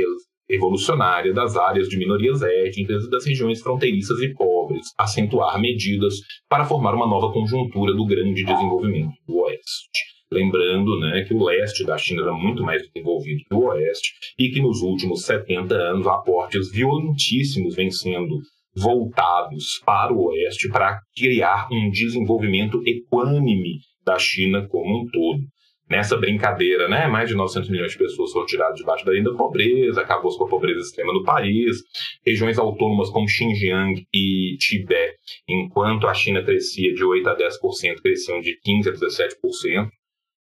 revolucionária, 0.50 1.34
das 1.34 1.58
áreas 1.58 1.88
de 1.88 1.98
minorias 1.98 2.42
étnicas 2.42 3.06
e 3.06 3.10
das 3.10 3.26
regiões 3.26 3.62
fronteiriças 3.62 4.20
e 4.20 4.34
pobres, 4.34 4.88
acentuar 4.98 5.60
medidas 5.60 6.16
para 6.48 6.66
formar 6.66 6.94
uma 6.94 7.08
nova 7.08 7.32
conjuntura 7.34 7.94
do 7.94 8.06
grande 8.06 8.44
desenvolvimento 8.44 9.14
do 9.28 9.38
Oeste. 9.40 10.13
Lembrando 10.34 11.00
né, 11.00 11.24
que 11.28 11.34
o 11.34 11.44
leste 11.44 11.86
da 11.86 11.96
China 11.96 12.24
era 12.24 12.34
muito 12.34 12.64
mais 12.64 12.82
desenvolvido 12.82 13.44
que 13.48 13.54
o 13.54 13.66
oeste 13.66 14.14
e 14.40 14.50
que 14.50 14.60
nos 14.60 14.82
últimos 14.82 15.26
70 15.26 15.76
anos 15.76 16.08
aportes 16.08 16.72
violentíssimos 16.72 17.76
vêm 17.76 17.92
sendo 17.92 18.40
voltados 18.76 19.80
para 19.86 20.12
o 20.12 20.30
oeste 20.30 20.70
para 20.70 21.00
criar 21.16 21.68
um 21.72 21.92
desenvolvimento 21.92 22.82
equânime 22.84 23.78
da 24.04 24.18
China 24.18 24.68
como 24.68 25.04
um 25.04 25.06
todo. 25.06 25.42
Nessa 25.88 26.18
brincadeira, 26.18 26.88
né, 26.88 27.08
mais 27.08 27.30
de 27.30 27.36
900 27.36 27.70
milhões 27.70 27.92
de 27.92 28.00
pessoas 28.00 28.32
foram 28.32 28.48
tiradas 28.48 28.78
debaixo 28.78 29.06
da 29.06 29.12
linha 29.12 29.26
da 29.26 29.36
pobreza, 29.36 30.02
acabou 30.02 30.36
com 30.36 30.46
a 30.46 30.50
pobreza 30.50 30.80
extrema 30.80 31.14
no 31.14 31.24
país, 31.24 31.84
regiões 32.26 32.58
autônomas 32.58 33.12
como 33.12 33.28
Xinjiang 33.28 34.04
e 34.12 34.58
Tibete, 34.58 35.16
enquanto 35.48 36.08
a 36.08 36.14
China 36.16 36.42
crescia 36.42 36.92
de 36.96 37.04
8 37.04 37.30
a 37.30 37.38
10%, 37.38 38.02
cresciam 38.02 38.42
de 38.42 38.58
15 38.64 38.90
a 38.90 38.94
17% 38.94 39.90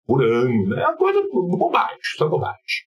por 0.09 0.23
ano, 0.23 0.67
né? 0.69 0.81
É 0.81 0.87
uma 0.87 0.97
coisa 0.97 1.21
bobagem, 1.31 1.99
só 2.17 2.27
bobagem. 2.27 2.88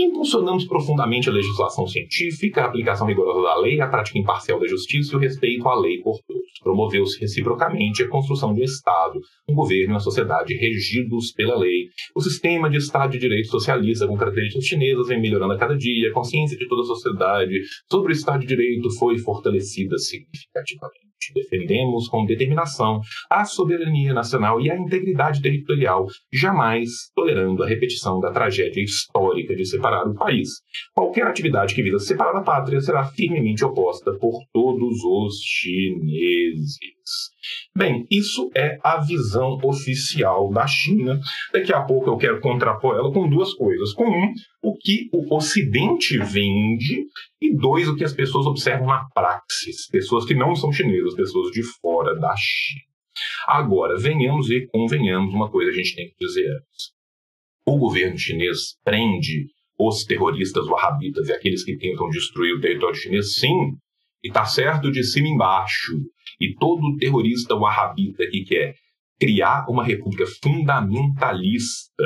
Impulsionamos 0.00 0.64
profundamente 0.64 1.28
a 1.28 1.32
legislação 1.32 1.84
científica, 1.84 2.62
a 2.62 2.66
aplicação 2.66 3.04
rigorosa 3.04 3.42
da 3.42 3.56
lei, 3.56 3.80
a 3.80 3.88
prática 3.88 4.16
imparcial 4.16 4.60
da 4.60 4.68
justiça 4.68 5.12
e 5.12 5.16
o 5.16 5.18
respeito 5.18 5.68
à 5.68 5.74
lei 5.74 6.00
por 6.00 6.20
todos. 6.24 6.44
Promoveu-se 6.62 7.20
reciprocamente 7.20 8.04
a 8.04 8.08
construção 8.08 8.54
de 8.54 8.60
um 8.60 8.64
Estado, 8.64 9.18
um 9.48 9.56
governo 9.56 9.86
e 9.86 9.94
uma 9.94 9.98
sociedade 9.98 10.54
regidos 10.54 11.32
pela 11.32 11.58
lei. 11.58 11.88
O 12.14 12.20
sistema 12.20 12.70
de 12.70 12.76
Estado 12.76 13.10
de 13.10 13.18
Direito 13.18 13.48
Socialista, 13.48 14.06
com 14.06 14.16
características 14.16 14.66
chinesas, 14.66 15.08
vem 15.08 15.20
melhorando 15.20 15.54
a 15.54 15.58
cada 15.58 15.76
dia. 15.76 16.10
A 16.10 16.14
consciência 16.14 16.56
de 16.56 16.68
toda 16.68 16.82
a 16.82 16.86
sociedade 16.86 17.60
sobre 17.90 18.12
o 18.12 18.14
Estado 18.14 18.42
de 18.42 18.46
Direito 18.46 18.88
foi 18.90 19.18
fortalecida 19.18 19.98
significativamente. 19.98 21.08
Defendemos 21.34 22.08
com 22.08 22.24
determinação 22.24 23.00
a 23.28 23.44
soberania 23.44 24.14
nacional 24.14 24.60
e 24.60 24.70
a 24.70 24.78
integridade 24.78 25.42
territorial, 25.42 26.06
jamais 26.32 26.88
tolerando 27.14 27.62
a 27.62 27.66
repetição 27.66 28.20
da 28.20 28.30
tragédia 28.30 28.82
histórica 28.82 29.54
de 29.54 29.66
separar 29.88 30.06
o 30.06 30.14
país. 30.14 30.48
Qualquer 30.94 31.26
atividade 31.26 31.74
que 31.74 31.82
visa 31.82 31.98
separar 31.98 32.36
a 32.36 32.42
pátria 32.42 32.80
será 32.80 33.04
firmemente 33.04 33.64
oposta 33.64 34.12
por 34.18 34.38
todos 34.52 35.02
os 35.04 35.40
chineses. 35.42 36.78
Bem, 37.74 38.06
isso 38.10 38.50
é 38.54 38.78
a 38.82 38.98
visão 39.00 39.58
oficial 39.64 40.50
da 40.50 40.66
China. 40.66 41.18
Daqui 41.52 41.72
a 41.72 41.82
pouco 41.82 42.10
eu 42.10 42.16
quero 42.16 42.40
contrapor 42.40 42.96
ela 42.96 43.12
com 43.12 43.28
duas 43.28 43.54
coisas. 43.54 43.92
Com 43.94 44.04
um, 44.04 44.32
o 44.62 44.76
que 44.76 45.08
o 45.12 45.34
Ocidente 45.34 46.18
vende, 46.18 47.06
e 47.40 47.56
dois, 47.56 47.88
o 47.88 47.96
que 47.96 48.04
as 48.04 48.12
pessoas 48.12 48.46
observam 48.46 48.86
na 48.86 49.08
praxis. 49.14 49.88
Pessoas 49.90 50.24
que 50.24 50.34
não 50.34 50.54
são 50.54 50.72
chinesas, 50.72 51.14
pessoas 51.14 51.50
de 51.52 51.62
fora 51.80 52.14
da 52.18 52.34
China. 52.36 52.82
Agora, 53.46 53.98
venhamos 53.98 54.50
e 54.50 54.66
convenhamos 54.66 55.34
uma 55.34 55.50
coisa 55.50 55.70
a 55.70 55.74
gente 55.74 55.94
tem 55.94 56.08
que 56.08 56.24
dizer 56.24 56.48
antes. 56.50 56.92
O 57.66 57.76
governo 57.76 58.16
chinês 58.16 58.76
prende 58.84 59.46
os 59.78 60.04
terroristas 60.04 60.66
wahhabitas 60.66 61.28
e 61.28 61.32
aqueles 61.32 61.64
que 61.64 61.76
tentam 61.76 62.08
destruir 62.08 62.56
o 62.56 62.60
território 62.60 62.96
chinês, 62.96 63.34
sim, 63.34 63.76
e 64.22 64.28
está 64.28 64.44
certo 64.44 64.90
de 64.90 65.04
cima 65.04 65.28
embaixo. 65.28 65.92
E 66.40 66.54
todo 66.54 66.96
terrorista 66.96 67.54
wahhabita 67.54 68.26
que 68.28 68.44
quer 68.44 68.74
criar 69.18 69.66
uma 69.68 69.84
república 69.84 70.24
fundamentalista, 70.42 72.04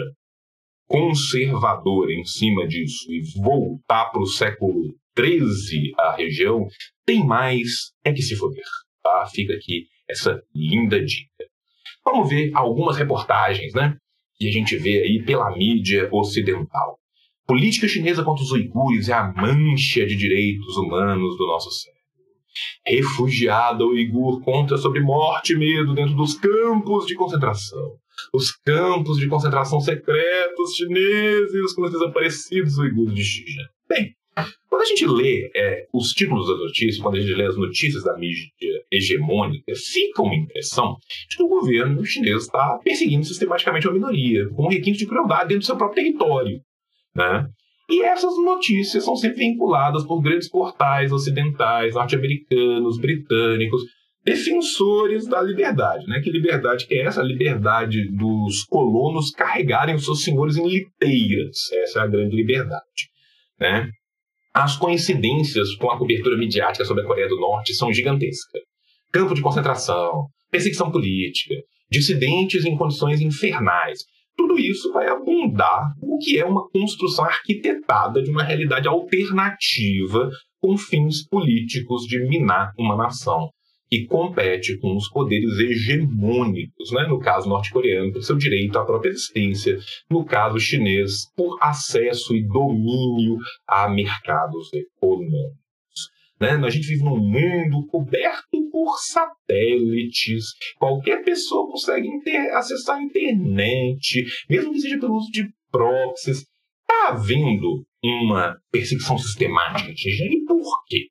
conservadora 0.87 2.12
em 2.12 2.24
cima 2.24 2.66
disso 2.66 3.11
e 3.11 3.22
voltar 3.40 4.11
para 4.11 4.20
o 4.20 4.26
século 4.26 4.94
XIII 5.18 5.92
a 5.98 6.14
região, 6.14 6.66
tem 7.06 7.24
mais 7.24 7.92
é 8.04 8.12
que 8.12 8.22
se 8.22 8.37
foder. 8.37 8.64
Tá? 9.02 9.26
Fica 9.32 9.54
aqui 9.54 9.87
essa 10.08 10.42
linda 10.54 11.02
dica. 11.02 11.44
Vamos 12.04 12.28
ver 12.28 12.50
algumas 12.54 12.96
reportagens, 12.96 13.72
né? 13.74 13.96
Que 14.37 14.48
a 14.48 14.52
gente 14.52 14.76
vê 14.76 15.02
aí 15.02 15.22
pela 15.24 15.56
mídia 15.56 16.08
ocidental. 16.12 16.98
Política 17.46 17.88
chinesa 17.88 18.22
contra 18.22 18.42
os 18.42 18.52
uigures 18.52 19.09
é 19.09 19.12
a 19.12 19.33
mancha 19.33 20.07
de 20.07 20.16
direitos 20.16 20.76
humanos 20.76 21.37
do 21.37 21.46
nosso 21.46 21.70
século. 21.70 22.02
Refugiada 22.87 23.85
uigur 23.85 24.42
conta 24.42 24.76
sobre 24.76 25.00
morte 25.00 25.52
e 25.52 25.57
medo 25.57 25.94
dentro 25.94 26.14
dos 26.14 26.35
campos 26.35 27.07
de 27.07 27.14
concentração. 27.14 27.96
Os 28.33 28.52
campos 28.52 29.18
de 29.18 29.26
concentração 29.26 29.81
secretos 29.81 30.74
chineses 30.76 31.74
com 31.74 31.83
os 31.83 31.92
desaparecidos 31.92 32.78
uigures 32.78 33.14
de 33.14 33.24
Xinjiang. 33.24 33.68
Bem, 33.88 34.14
quando 34.68 34.83
a 34.83 34.85
gente 34.85 35.07
lê 35.07 35.50
é, 35.55 35.87
os 35.92 36.11
títulos 36.11 36.46
das 36.46 36.59
notícias, 36.59 36.98
quando 36.98 37.16
a 37.16 37.20
gente 37.20 37.35
lê 37.35 37.46
as 37.46 37.57
notícias 37.57 38.05
da 38.05 38.16
mídia 38.16 38.48
hegemônica, 38.90 39.72
fica 39.74 40.22
uma 40.22 40.35
impressão 40.35 40.96
de 41.28 41.37
que 41.37 41.42
o 41.42 41.48
governo 41.48 42.05
chinês 42.05 42.44
está 42.44 42.78
perseguindo 42.85 43.24
sistematicamente 43.24 43.88
a 43.88 43.92
minoria, 43.92 44.48
com 44.50 44.66
um 44.66 44.68
requinte 44.68 44.98
de 44.98 45.07
crueldade 45.07 45.48
dentro 45.48 45.61
do 45.61 45.66
seu 45.66 45.76
próprio 45.76 46.02
território. 46.02 46.61
Né? 47.14 47.46
E 47.90 48.03
essas 48.05 48.35
notícias 48.42 49.05
são 49.05 49.16
sempre 49.16 49.38
vinculadas 49.38 50.05
por 50.05 50.20
grandes 50.22 50.48
portais 50.48 51.12
ocidentais, 51.12 51.94
norte-americanos, 51.94 52.98
britânicos, 52.98 53.83
defensores 54.25 55.27
da 55.27 55.42
liberdade, 55.42 56.07
né? 56.07 56.20
Que 56.20 56.31
liberdade 56.31 56.87
que 56.87 56.94
é 56.94 57.07
essa? 57.07 57.20
A 57.20 57.25
liberdade 57.25 58.09
dos 58.16 58.64
colonos 58.64 59.31
carregarem 59.31 59.94
os 59.94 60.05
seus 60.05 60.22
senhores 60.22 60.57
em 60.57 60.66
liteiras. 60.66 61.70
Essa 61.83 62.01
é 62.01 62.03
a 62.03 62.07
grande 62.07 62.35
liberdade, 62.37 63.11
né? 63.59 63.90
As 64.55 64.77
coincidências 64.77 65.75
com 65.77 65.90
a 65.90 65.98
cobertura 65.98 66.37
midiática 66.37 66.85
sobre 66.85 67.03
a 67.03 67.07
Coreia 67.07 67.29
do 67.29 67.40
Norte 67.40 67.75
são 67.75 67.92
gigantescas. 67.92 68.62
Campo 69.11 69.35
de 69.35 69.40
concentração, 69.40 70.29
perseguição 70.51 70.90
política, 70.90 71.55
dissidentes 71.90 72.64
em 72.64 72.77
condições 72.77 73.20
infernais, 73.20 74.01
tudo 74.42 74.59
isso 74.59 74.92
vai 74.92 75.09
abundar 75.09 75.94
o 76.02 76.18
que 76.18 76.38
é 76.38 76.44
uma 76.44 76.68
construção 76.68 77.24
arquitetada 77.24 78.20
de 78.20 78.28
uma 78.28 78.42
realidade 78.42 78.88
alternativa 78.88 80.28
com 80.61 80.76
fins 80.76 81.24
políticos 81.28 82.02
de 82.02 82.18
minar 82.28 82.72
uma 82.76 82.96
nação 82.96 83.48
que 83.88 84.05
compete 84.07 84.78
com 84.78 84.96
os 84.96 85.09
poderes 85.11 85.59
hegemônicos, 85.59 86.90
né? 86.92 87.07
no 87.07 87.20
caso 87.20 87.48
norte-coreano, 87.48 88.11
por 88.11 88.22
seu 88.22 88.37
direito 88.37 88.76
à 88.78 88.85
própria 88.85 89.11
existência, 89.11 89.78
no 90.11 90.24
caso 90.24 90.59
chinês, 90.59 91.31
por 91.37 91.59
acesso 91.61 92.35
e 92.35 92.42
domínio 92.42 93.37
a 93.68 93.88
mercados 93.88 94.70
econômicos. 94.72 95.62
Né? 96.42 96.55
A 96.55 96.70
gente 96.70 96.88
vive 96.88 97.05
num 97.05 97.18
mundo 97.18 97.87
coberto 97.87 98.68
por 98.72 98.98
satélites. 98.98 100.46
Qualquer 100.76 101.22
pessoa 101.22 101.70
consegue 101.70 102.09
inter 102.09 102.52
acessar 102.57 102.96
a 102.96 103.02
internet, 103.02 104.24
mesmo 104.50 104.72
que 104.72 104.81
seja 104.81 104.98
pelo 104.98 105.14
uso 105.14 105.31
de 105.31 105.46
proxies. 105.70 106.38
Está 106.38 107.11
havendo 107.11 107.87
uma 108.02 108.57
perseguição 108.72 109.16
sistemática 109.16 109.94
de 109.94 110.11
gente. 110.11 110.37
E 110.38 110.44
por 110.44 110.85
quê? 110.88 111.07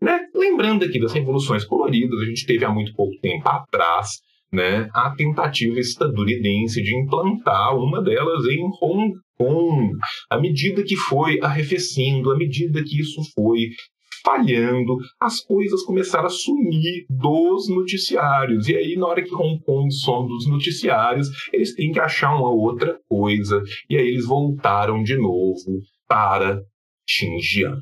Né? 0.00 0.20
Lembrando 0.32 0.84
aqui 0.84 1.00
das 1.00 1.12
revoluções 1.12 1.64
coloridas, 1.64 2.20
a 2.20 2.24
gente 2.24 2.46
teve 2.46 2.64
há 2.64 2.70
muito 2.70 2.94
pouco 2.94 3.18
tempo 3.20 3.48
atrás 3.48 4.20
né, 4.52 4.88
a 4.94 5.10
tentativa 5.16 5.80
estadunidense 5.80 6.80
de 6.80 6.94
implantar 6.94 7.76
uma 7.76 8.00
delas 8.00 8.44
em 8.46 8.62
Hong 8.80 9.12
Kong. 9.36 9.90
À 10.30 10.38
medida 10.38 10.84
que 10.84 10.94
foi 10.94 11.40
arrefecendo, 11.42 12.30
à 12.30 12.36
medida 12.36 12.80
que 12.84 13.00
isso 13.00 13.20
foi 13.34 13.70
falhando, 14.24 14.96
as 15.20 15.40
coisas 15.40 15.82
começaram 15.84 16.26
a 16.26 16.30
sumir 16.30 17.04
dos 17.08 17.68
noticiários. 17.68 18.68
E 18.68 18.76
aí, 18.76 18.96
na 18.96 19.06
hora 19.06 19.22
que 19.22 19.34
Hong 19.34 19.60
Kong 19.64 19.92
some 19.92 20.28
dos 20.28 20.46
noticiários, 20.46 21.28
eles 21.52 21.74
têm 21.74 21.92
que 21.92 22.00
achar 22.00 22.34
uma 22.34 22.50
outra 22.50 22.98
coisa. 23.08 23.62
E 23.88 23.96
aí 23.96 24.08
eles 24.08 24.26
voltaram 24.26 25.02
de 25.02 25.16
novo 25.16 25.80
para 26.08 26.60
Xinjiang. 27.08 27.80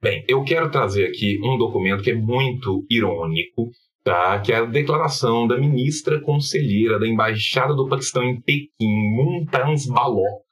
Bem, 0.00 0.24
eu 0.28 0.44
quero 0.44 0.70
trazer 0.70 1.06
aqui 1.06 1.40
um 1.42 1.58
documento 1.58 2.04
que 2.04 2.12
é 2.12 2.14
muito 2.14 2.86
irônico, 2.88 3.68
tá? 4.04 4.40
que 4.40 4.52
é 4.52 4.58
a 4.58 4.64
declaração 4.64 5.46
da 5.48 5.58
ministra 5.58 6.20
conselheira 6.20 7.00
da 7.00 7.06
Embaixada 7.08 7.74
do 7.74 7.88
Paquistão 7.88 8.22
em 8.22 8.40
Pequim, 8.40 8.70
Mumtaz 9.16 9.86
Balok, 9.86 10.44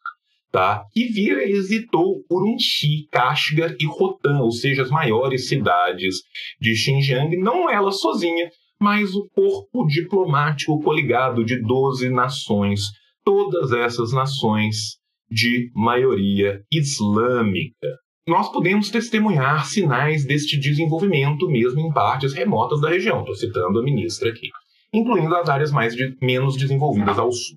tá? 0.56 0.86
que 0.90 1.04
vira 1.08 1.44
visitou 1.44 2.24
Urumqi, 2.30 3.06
Kashgar 3.12 3.76
e 3.78 3.84
Rotan, 3.84 4.40
ou 4.40 4.50
seja, 4.50 4.82
as 4.82 4.90
maiores 4.90 5.48
cidades 5.48 6.22
de 6.58 6.74
Xinjiang, 6.74 7.36
não 7.36 7.68
ela 7.68 7.92
sozinha, 7.92 8.48
mas 8.80 9.14
o 9.14 9.28
corpo 9.34 9.86
diplomático 9.86 10.80
coligado 10.82 11.44
de 11.44 11.60
12 11.60 12.08
nações, 12.08 12.86
todas 13.22 13.72
essas 13.72 14.12
nações 14.12 14.96
de 15.30 15.70
maioria 15.74 16.62
islâmica 16.72 17.88
nós 18.26 18.50
podemos 18.50 18.90
testemunhar 18.90 19.66
sinais 19.66 20.26
deste 20.26 20.58
desenvolvimento 20.58 21.48
mesmo 21.48 21.78
em 21.78 21.92
partes 21.92 22.32
remotas 22.32 22.80
da 22.80 22.88
região. 22.88 23.20
Estou 23.20 23.36
citando 23.36 23.78
a 23.78 23.82
ministra 23.84 24.30
aqui, 24.30 24.48
incluindo 24.92 25.32
as 25.36 25.48
áreas 25.48 25.70
mais 25.70 25.94
de, 25.94 26.16
menos 26.20 26.56
desenvolvidas 26.56 27.18
ao 27.20 27.30
sul. 27.30 27.56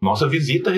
Nossa 0.00 0.28
visita 0.28 0.72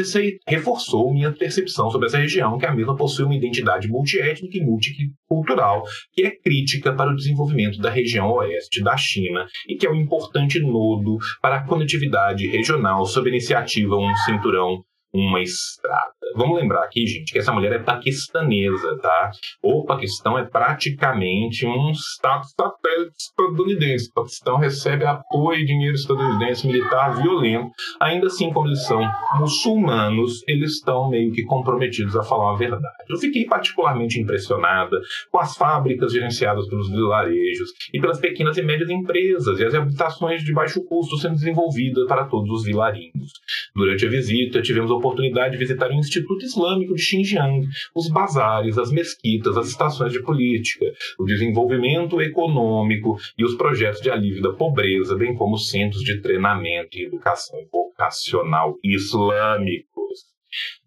reforçou 0.46 1.12
minha 1.12 1.32
percepção 1.32 1.90
sobre 1.90 2.06
essa 2.06 2.18
região, 2.18 2.58
que 2.58 2.66
a 2.66 2.74
mesma 2.74 2.96
possui 2.96 3.24
uma 3.24 3.34
identidade 3.34 3.88
multiétnica 3.88 4.58
e 4.58 4.60
multicultural, 4.60 5.82
que 6.12 6.24
é 6.24 6.30
crítica 6.30 6.92
para 6.94 7.10
o 7.10 7.16
desenvolvimento 7.16 7.78
da 7.78 7.90
região 7.90 8.30
oeste 8.30 8.82
da 8.82 8.96
China 8.96 9.46
e 9.68 9.76
que 9.76 9.86
é 9.86 9.90
um 9.90 9.96
importante 9.96 10.60
nodo 10.60 11.18
para 11.40 11.56
a 11.56 11.66
conectividade 11.66 12.46
regional 12.48 13.04
sob 13.06 13.28
a 13.28 13.32
iniciativa 13.32 13.96
Um 13.96 14.14
Cinturão 14.24 14.84
uma 15.14 15.40
estrada. 15.40 16.12
Vamos 16.34 16.60
lembrar 16.60 16.82
aqui, 16.82 17.06
gente, 17.06 17.32
que 17.32 17.38
essa 17.38 17.52
mulher 17.52 17.72
é 17.72 17.78
paquistanesa, 17.78 18.98
tá? 19.00 19.30
O 19.62 19.84
Paquistão 19.84 20.36
é 20.36 20.44
praticamente 20.44 21.64
um 21.64 21.90
estado 21.90 22.44
satélite 22.44 23.14
estadunidense. 23.16 24.10
O 24.10 24.14
Paquistão 24.14 24.56
recebe 24.56 25.04
apoio 25.04 25.60
e 25.60 25.64
dinheiro 25.64 25.94
estadunidense 25.94 26.66
militar 26.66 27.14
violento. 27.14 27.70
Ainda 28.00 28.26
assim, 28.26 28.52
como 28.52 28.66
eles 28.66 28.84
são 28.84 29.00
muçulmanos, 29.38 30.42
eles 30.48 30.72
estão 30.72 31.08
meio 31.08 31.30
que 31.30 31.44
comprometidos 31.44 32.16
a 32.16 32.24
falar 32.24 32.54
a 32.54 32.56
verdade. 32.56 33.04
Eu 33.08 33.16
fiquei 33.16 33.44
particularmente 33.44 34.20
impressionada 34.20 34.98
com 35.30 35.38
as 35.38 35.56
fábricas 35.56 36.12
gerenciadas 36.12 36.66
pelos 36.68 36.90
vilarejos 36.90 37.70
e 37.92 38.00
pelas 38.00 38.18
pequenas 38.18 38.56
e 38.56 38.62
médias 38.62 38.90
empresas 38.90 39.60
e 39.60 39.64
as 39.64 39.74
habitações 39.74 40.42
de 40.42 40.52
baixo 40.52 40.82
custo 40.84 41.16
sendo 41.18 41.34
desenvolvidas 41.34 42.08
para 42.08 42.24
todos 42.24 42.50
os 42.50 42.64
vilarinhos. 42.64 43.30
Durante 43.76 44.06
a 44.06 44.08
visita, 44.08 44.60
tivemos 44.60 44.90
a 44.90 45.03
oportunidade 45.04 45.52
de 45.52 45.58
visitar 45.58 45.90
o 45.90 45.94
Instituto 45.94 46.44
Islâmico 46.44 46.94
de 46.94 47.02
Xinjiang, 47.02 47.66
os 47.94 48.08
bazares, 48.08 48.78
as 48.78 48.90
mesquitas, 48.90 49.56
as 49.56 49.68
estações 49.68 50.12
de 50.12 50.22
política, 50.22 50.86
o 51.18 51.24
desenvolvimento 51.24 52.20
econômico 52.20 53.16
e 53.36 53.44
os 53.44 53.54
projetos 53.54 54.00
de 54.00 54.10
alívio 54.10 54.42
da 54.42 54.52
pobreza, 54.52 55.16
bem 55.16 55.34
como 55.34 55.58
centros 55.58 56.02
de 56.02 56.20
treinamento 56.20 56.96
e 56.96 57.04
educação 57.04 57.58
vocacional 57.70 58.78
islâmico. 58.82 59.93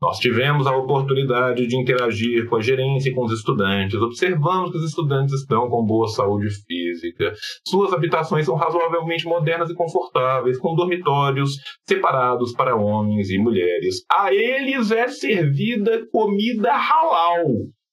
Nós 0.01 0.17
tivemos 0.19 0.67
a 0.67 0.75
oportunidade 0.75 1.65
de 1.67 1.75
interagir 1.75 2.47
com 2.47 2.57
a 2.57 2.61
gerência 2.61 3.09
e 3.09 3.13
com 3.13 3.25
os 3.25 3.31
estudantes. 3.31 3.99
Observamos 3.99 4.71
que 4.71 4.77
os 4.77 4.85
estudantes 4.85 5.33
estão 5.33 5.69
com 5.69 5.85
boa 5.85 6.07
saúde 6.07 6.49
física. 6.49 7.33
Suas 7.67 7.93
habitações 7.93 8.45
são 8.45 8.55
razoavelmente 8.55 9.25
modernas 9.25 9.69
e 9.69 9.75
confortáveis, 9.75 10.59
com 10.59 10.75
dormitórios 10.75 11.51
separados 11.87 12.53
para 12.53 12.75
homens 12.75 13.29
e 13.29 13.37
mulheres. 13.37 14.03
A 14.11 14.33
eles 14.33 14.91
é 14.91 15.07
servida 15.07 16.05
comida 16.11 16.71
halal, 16.71 17.45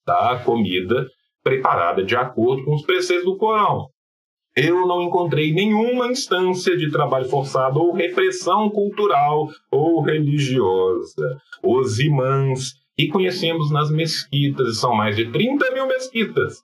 tá? 0.04 0.42
Comida 0.44 1.06
preparada 1.42 2.02
de 2.02 2.16
acordo 2.16 2.64
com 2.64 2.74
os 2.74 2.82
preceitos 2.82 3.24
do 3.24 3.36
Corão 3.36 3.93
eu 4.56 4.86
não 4.86 5.02
encontrei 5.02 5.52
nenhuma 5.52 6.06
instância 6.06 6.76
de 6.76 6.90
trabalho 6.90 7.28
forçado 7.28 7.80
ou 7.80 7.92
repressão 7.92 8.70
cultural 8.70 9.48
ou 9.70 10.02
religiosa. 10.02 11.38
Os 11.62 11.98
imãs 11.98 12.74
que 12.96 13.08
conhecemos 13.08 13.70
nas 13.72 13.90
mesquitas, 13.90 14.78
são 14.78 14.94
mais 14.94 15.16
de 15.16 15.30
30 15.30 15.72
mil 15.72 15.86
mesquitas, 15.88 16.62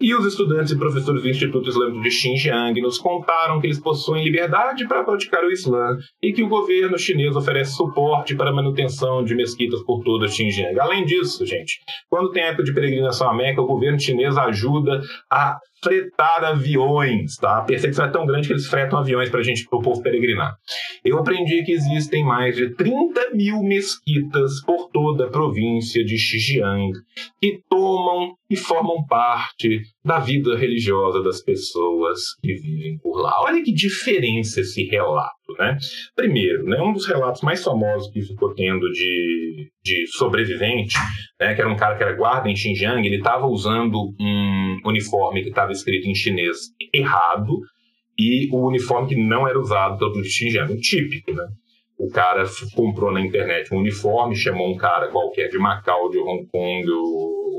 e 0.00 0.14
os 0.14 0.24
estudantes 0.24 0.70
e 0.70 0.78
professores 0.78 1.22
do 1.22 1.28
Instituto 1.28 1.68
Islâmico 1.68 2.02
de 2.02 2.10
Xinjiang 2.10 2.80
nos 2.80 2.98
contaram 2.98 3.60
que 3.60 3.66
eles 3.66 3.80
possuem 3.80 4.22
liberdade 4.22 4.86
para 4.86 5.02
praticar 5.02 5.42
o 5.42 5.50
Islã 5.50 5.96
e 6.22 6.32
que 6.32 6.42
o 6.42 6.48
governo 6.48 6.96
chinês 6.96 7.34
oferece 7.34 7.72
suporte 7.72 8.36
para 8.36 8.50
a 8.50 8.54
manutenção 8.54 9.24
de 9.24 9.34
mesquitas 9.34 9.82
por 9.82 10.04
toda 10.04 10.28
Xinjiang. 10.28 10.78
Além 10.78 11.04
disso, 11.04 11.44
gente, 11.44 11.80
quando 12.08 12.30
tem 12.30 12.44
época 12.44 12.62
de 12.62 12.72
peregrinação 12.72 13.28
à 13.28 13.34
Meca, 13.34 13.60
o 13.60 13.66
governo 13.66 13.98
chinês 13.98 14.38
ajuda 14.38 15.02
a 15.28 15.58
fretar 15.82 16.44
aviões, 16.44 17.36
tá? 17.36 17.58
A 17.58 17.62
perseguição 17.62 18.04
é 18.04 18.10
tão 18.10 18.26
grande 18.26 18.46
que 18.46 18.52
eles 18.52 18.66
fretam 18.66 18.98
aviões 18.98 19.30
para 19.30 19.42
gente, 19.42 19.66
o 19.70 19.80
povo 19.80 20.02
peregrinar. 20.02 20.56
Eu 21.04 21.18
aprendi 21.18 21.62
que 21.64 21.72
existem 21.72 22.24
mais 22.24 22.56
de 22.56 22.74
30 22.74 23.30
mil 23.34 23.62
mesquitas 23.62 24.62
por 24.64 24.88
toda 24.90 25.26
a 25.26 25.30
província 25.30 26.04
de 26.04 26.16
Xinjiang 26.18 26.92
que 27.40 27.60
tomam 27.68 28.34
e 28.50 28.56
formam 28.56 29.04
parte 29.06 29.82
da 30.08 30.18
vida 30.18 30.56
religiosa 30.56 31.22
das 31.22 31.42
pessoas 31.42 32.18
que 32.42 32.54
vivem 32.54 32.96
por 32.98 33.20
lá. 33.20 33.42
Olha 33.42 33.62
que 33.62 33.70
diferença 33.70 34.62
esse 34.62 34.84
relato, 34.84 35.52
né? 35.58 35.76
Primeiro, 36.16 36.64
né, 36.64 36.80
um 36.80 36.94
dos 36.94 37.06
relatos 37.06 37.42
mais 37.42 37.62
famosos 37.62 38.10
que 38.10 38.22
ficou 38.22 38.54
tendo 38.54 38.90
de, 38.90 39.70
de 39.84 40.06
sobrevivente, 40.16 40.96
né, 41.38 41.54
que 41.54 41.60
era 41.60 41.70
um 41.70 41.76
cara 41.76 41.94
que 41.94 42.02
era 42.02 42.16
guarda 42.16 42.48
em 42.48 42.56
Xinjiang, 42.56 43.06
ele 43.06 43.16
estava 43.16 43.46
usando 43.46 44.14
um 44.18 44.78
uniforme 44.86 45.42
que 45.42 45.50
estava 45.50 45.72
escrito 45.72 46.08
em 46.08 46.14
chinês 46.14 46.56
errado 46.92 47.60
e 48.18 48.48
o 48.50 48.66
uniforme 48.66 49.10
que 49.10 49.16
não 49.16 49.46
era 49.46 49.60
usado 49.60 49.98
pelo 49.98 50.24
Xinjiang, 50.24 50.72
um 50.72 50.78
típico, 50.78 51.34
né? 51.34 51.44
O 51.98 52.08
cara 52.08 52.44
comprou 52.74 53.12
na 53.12 53.20
internet 53.20 53.74
um 53.74 53.78
uniforme, 53.78 54.34
chamou 54.34 54.72
um 54.72 54.76
cara 54.76 55.08
qualquer 55.08 55.48
de 55.48 55.58
Macau, 55.58 56.08
de 56.08 56.16
Hong 56.18 56.46
Kong, 56.46 56.86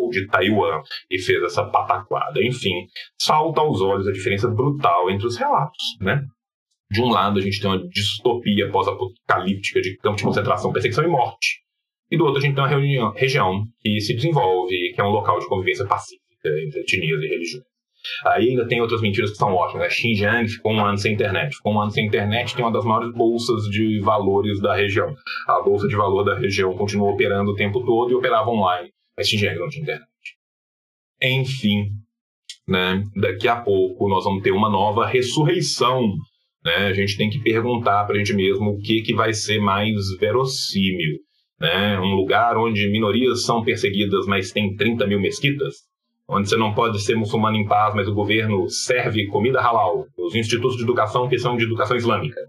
de 0.10 0.28
Taiwan 0.28 0.82
e 1.10 1.20
fez 1.20 1.44
essa 1.44 1.64
pataquada. 1.66 2.44
Enfim, 2.44 2.88
salta 3.20 3.62
aos 3.62 3.82
olhos 3.82 4.08
a 4.08 4.12
diferença 4.12 4.48
brutal 4.48 5.10
entre 5.10 5.28
os 5.28 5.38
relatos, 5.38 5.84
né? 6.02 6.24
De 6.92 7.02
um 7.02 7.10
lado, 7.10 7.38
a 7.38 7.42
gente 7.42 7.62
tem 7.62 7.70
uma 7.70 7.88
distopia 7.88 8.70
pós-apocalíptica 8.72 9.80
de 9.80 9.96
campo 9.98 10.18
de 10.18 10.24
concentração, 10.24 10.74
perseguição 10.74 11.04
e 11.04 11.08
morte. 11.08 11.60
E 12.10 12.18
do 12.18 12.26
outro, 12.26 12.40
a 12.40 12.42
gente 12.42 12.56
tem 12.56 12.64
uma 12.64 12.70
reunião, 12.70 13.14
região 13.16 13.64
que 13.80 14.00
se 14.00 14.16
desenvolve, 14.16 14.94
que 14.96 15.00
é 15.00 15.04
um 15.04 15.12
local 15.12 15.40
de 15.40 15.48
convivência 15.48 15.86
pacífica 15.86 16.50
entre 16.66 16.80
etnias 16.80 17.22
e 17.22 17.28
religiões. 17.28 17.70
Aí 18.26 18.50
ainda 18.50 18.68
tem 18.68 18.82
outras 18.82 19.02
mentiras 19.02 19.30
que 19.30 19.38
são 19.38 19.54
ótimas. 19.54 19.84
Né? 19.84 19.90
Xinjiang 19.90 20.48
ficou 20.48 20.74
um 20.74 20.84
ano 20.84 20.98
sem 20.98 21.14
internet. 21.14 21.56
Ficou 21.56 21.74
um 21.74 21.82
ano 21.82 21.92
sem 21.92 22.08
internet, 22.08 22.56
tem 22.56 22.66
uma 22.66 22.72
das 22.72 22.86
maiores 22.86 23.14
bolsas 23.14 23.66
de 23.66 24.00
valores 24.00 24.60
da 24.60 24.74
região. 24.74 25.14
A 25.48 25.62
bolsa 25.62 25.88
de 25.88 25.96
valor 25.96 26.24
da 26.24 26.36
região 26.36 26.74
continuou 26.74 27.12
operando 27.12 27.52
o 27.52 27.56
tempo 27.56 27.86
todo 27.86 28.12
e 28.12 28.16
operava 28.16 28.50
online 28.50 28.90
tinha 29.24 29.56
não 29.56 29.70
tinha 29.70 29.84
internet. 29.84 30.10
Enfim, 31.22 31.90
né, 32.68 33.04
daqui 33.16 33.48
a 33.48 33.58
pouco 33.58 34.08
nós 34.08 34.24
vamos 34.24 34.44
ter 34.44 34.52
uma 34.52 34.70
nova 34.70 35.06
ressurreição. 35.06 36.14
Né? 36.64 36.88
A 36.88 36.94
gente 36.94 37.18
tem 37.18 37.30
que 37.30 37.40
perguntar 37.40 38.06
para 38.06 38.16
a 38.16 38.18
gente 38.20 38.34
mesmo 38.34 38.72
o 38.72 38.80
que, 38.80 39.02
que 39.02 39.14
vai 39.14 39.34
ser 39.34 39.60
mais 39.60 39.96
verossímil. 40.20 41.18
Né? 41.60 42.00
Um 42.00 42.16
lugar 42.16 42.58
onde 42.58 42.90
minorias 42.90 43.44
são 43.44 43.64
perseguidas, 43.64 44.26
mas 44.28 44.52
tem 44.52 44.76
30 44.76 45.08
mil 45.08 45.20
mesquitas? 45.20 45.76
Onde 46.28 46.48
você 46.48 46.56
não 46.56 46.74
pode 46.74 47.02
ser 47.02 47.16
muçulmano 47.16 47.58
em 47.58 47.66
paz, 47.66 47.96
mas 47.96 48.08
o 48.08 48.14
governo 48.14 48.70
serve 48.70 49.26
comida 49.28 49.60
halal. 49.60 50.06
Os 50.18 50.36
institutos 50.36 50.78
de 50.78 50.84
educação 50.84 51.28
que 51.28 51.40
são 51.40 51.58
de 51.58 51.66
educação 51.66 51.98
islâmica. 51.98 52.40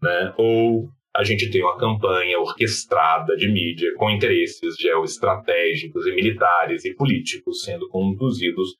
Né? 0.00 0.32
Ou 0.38 0.88
a 1.14 1.24
gente 1.24 1.50
tem 1.50 1.62
uma 1.62 1.76
campanha 1.76 2.38
orquestrada 2.38 3.36
de 3.36 3.48
mídia 3.48 3.92
com 3.96 4.10
interesses 4.10 4.76
geoestratégicos 4.76 6.06
e 6.06 6.14
militares 6.14 6.84
e 6.84 6.94
políticos 6.94 7.62
sendo 7.62 7.88
conduzidos 7.88 8.70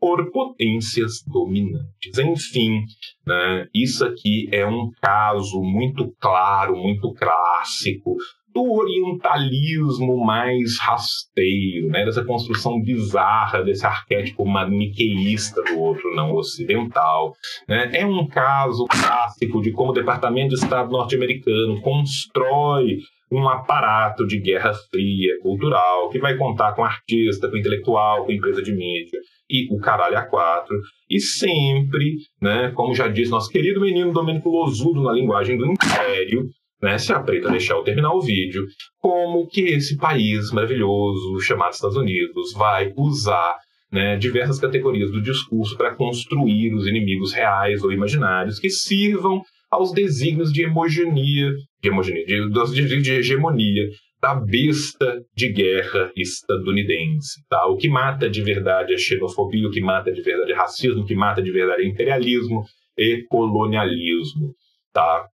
por 0.00 0.32
potências 0.32 1.22
dominantes. 1.26 2.18
Enfim, 2.18 2.82
né, 3.24 3.68
isso 3.72 4.04
aqui 4.04 4.48
é 4.50 4.66
um 4.66 4.90
caso 5.00 5.62
muito 5.62 6.12
claro, 6.18 6.76
muito 6.76 7.12
clássico 7.14 8.16
do 8.54 8.72
orientalismo 8.72 10.24
mais 10.24 10.78
rasteiro, 10.80 11.88
né, 11.88 12.04
dessa 12.04 12.24
construção 12.24 12.80
bizarra 12.80 13.62
desse 13.62 13.86
arquétipo 13.86 14.44
maniqueísta 14.44 15.62
do 15.62 15.78
outro 15.78 16.14
não 16.14 16.34
ocidental. 16.34 17.32
Né? 17.68 17.90
É 17.94 18.06
um 18.06 18.26
caso 18.26 18.84
clássico 18.86 19.60
de 19.60 19.72
como 19.72 19.90
o 19.90 19.94
Departamento 19.94 20.50
de 20.50 20.62
Estado 20.62 20.90
norte-americano 20.90 21.80
constrói 21.80 22.98
um 23.32 23.48
aparato 23.48 24.26
de 24.26 24.38
guerra 24.38 24.74
fria, 24.90 25.40
cultural, 25.40 26.10
que 26.10 26.18
vai 26.18 26.36
contar 26.36 26.74
com 26.74 26.84
artista, 26.84 27.48
com 27.48 27.56
intelectual, 27.56 28.26
com 28.26 28.32
empresa 28.32 28.62
de 28.62 28.72
mídia 28.72 29.18
e 29.48 29.74
o 29.74 29.78
caralho 29.78 30.18
a 30.18 30.22
quatro. 30.22 30.76
E 31.08 31.18
sempre, 31.18 32.16
né, 32.40 32.70
como 32.74 32.94
já 32.94 33.08
disse 33.08 33.30
nosso 33.30 33.50
querido 33.50 33.80
menino 33.80 34.12
Domênico 34.12 34.50
Losudo 34.50 35.02
na 35.02 35.12
linguagem 35.12 35.56
do 35.56 35.66
Império, 35.66 36.50
né, 36.82 36.98
se 36.98 37.12
a 37.12 37.20
preta 37.20 37.50
deixar 37.50 37.74
eu 37.74 37.84
terminar 37.84 38.12
o 38.12 38.20
vídeo, 38.20 38.66
como 38.98 39.46
que 39.46 39.60
esse 39.60 39.96
país 39.96 40.50
maravilhoso 40.50 41.40
chamado 41.40 41.72
Estados 41.72 41.96
Unidos 41.96 42.52
vai 42.54 42.92
usar 42.96 43.56
né, 43.90 44.16
diversas 44.16 44.58
categorias 44.58 45.10
do 45.10 45.22
discurso 45.22 45.76
para 45.76 45.94
construir 45.94 46.74
os 46.74 46.86
inimigos 46.86 47.32
reais 47.32 47.82
ou 47.84 47.92
imaginários 47.92 48.58
que 48.58 48.70
sirvam 48.70 49.42
aos 49.70 49.92
desígnios 49.92 50.52
de 50.52 50.64
hegemonia, 50.64 51.50
de, 51.82 51.88
hegemonia, 51.88 52.86
de, 52.86 53.02
de 53.02 53.12
hegemonia 53.12 53.88
da 54.20 54.34
besta 54.34 55.20
de 55.34 55.52
guerra 55.52 56.12
estadunidense. 56.16 57.42
Tá? 57.48 57.66
O 57.66 57.76
que 57.76 57.88
mata 57.88 58.30
de 58.30 58.40
verdade 58.40 58.94
é 58.94 58.98
xenofobia, 58.98 59.66
o 59.66 59.70
que 59.70 59.80
mata 59.80 60.12
de 60.12 60.22
verdade 60.22 60.52
é 60.52 60.54
racismo, 60.54 61.02
o 61.02 61.06
que 61.06 61.14
mata 61.14 61.42
de 61.42 61.50
verdade 61.50 61.82
é 61.82 61.86
imperialismo 61.86 62.64
e 62.96 63.24
colonialismo. 63.28 64.54
Tá? 64.92 65.26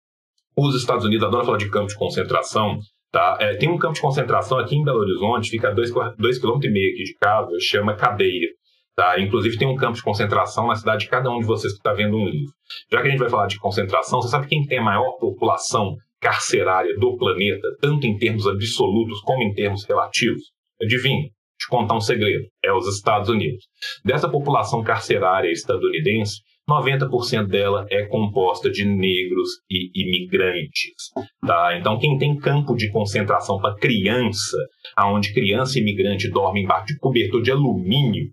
Os 0.58 0.74
Estados 0.74 1.04
Unidos 1.04 1.24
adoram 1.24 1.44
falar 1.44 1.58
de 1.58 1.70
campo 1.70 1.86
de 1.86 1.94
concentração. 1.94 2.80
Tá? 3.12 3.38
É, 3.40 3.54
tem 3.54 3.70
um 3.70 3.78
campo 3.78 3.94
de 3.94 4.00
concentração 4.00 4.58
aqui 4.58 4.74
em 4.74 4.82
Belo 4.82 4.98
Horizonte, 4.98 5.50
fica 5.50 5.68
a 5.68 5.74
2,5 5.74 6.16
km 6.40 6.58
aqui 6.58 7.04
de 7.04 7.14
casa, 7.20 7.52
chama 7.60 7.94
Cadeia. 7.94 8.48
Tá? 8.96 9.20
Inclusive 9.20 9.56
tem 9.56 9.68
um 9.68 9.76
campo 9.76 9.94
de 9.94 10.02
concentração 10.02 10.66
na 10.66 10.74
cidade 10.74 11.04
de 11.04 11.10
cada 11.10 11.30
um 11.30 11.38
de 11.38 11.46
vocês 11.46 11.72
que 11.72 11.78
está 11.78 11.92
vendo 11.92 12.16
um 12.16 12.26
livro. 12.26 12.52
Já 12.90 13.00
que 13.00 13.06
a 13.06 13.10
gente 13.10 13.20
vai 13.20 13.30
falar 13.30 13.46
de 13.46 13.56
concentração, 13.60 14.20
você 14.20 14.28
sabe 14.28 14.48
quem 14.48 14.66
tem 14.66 14.78
a 14.78 14.82
maior 14.82 15.12
população 15.20 15.94
carcerária 16.20 16.92
do 16.98 17.16
planeta, 17.16 17.68
tanto 17.80 18.08
em 18.08 18.18
termos 18.18 18.44
absolutos 18.48 19.20
como 19.20 19.44
em 19.44 19.54
termos 19.54 19.84
relativos? 19.84 20.42
Adivinha? 20.82 21.28
Te 21.56 21.68
contar 21.68 21.94
um 21.94 22.00
segredo. 22.00 22.48
É 22.64 22.72
os 22.72 22.88
Estados 22.88 23.28
Unidos. 23.28 23.64
Dessa 24.04 24.28
população 24.28 24.82
carcerária 24.82 25.50
estadunidense, 25.52 26.40
90% 26.68 27.46
dela 27.46 27.86
é 27.90 28.04
composta 28.06 28.70
de 28.70 28.84
negros 28.84 29.48
e 29.70 29.90
imigrantes. 29.94 31.10
Tá? 31.40 31.78
Então, 31.78 31.98
quem 31.98 32.18
tem 32.18 32.36
campo 32.36 32.74
de 32.76 32.90
concentração 32.90 33.58
para 33.58 33.76
criança, 33.76 34.56
aonde 34.94 35.32
criança 35.32 35.78
e 35.78 35.82
imigrante 35.82 36.30
dormem 36.30 36.64
embaixo 36.64 36.86
de 36.88 36.98
cobertor 36.98 37.40
de 37.40 37.50
alumínio, 37.50 38.30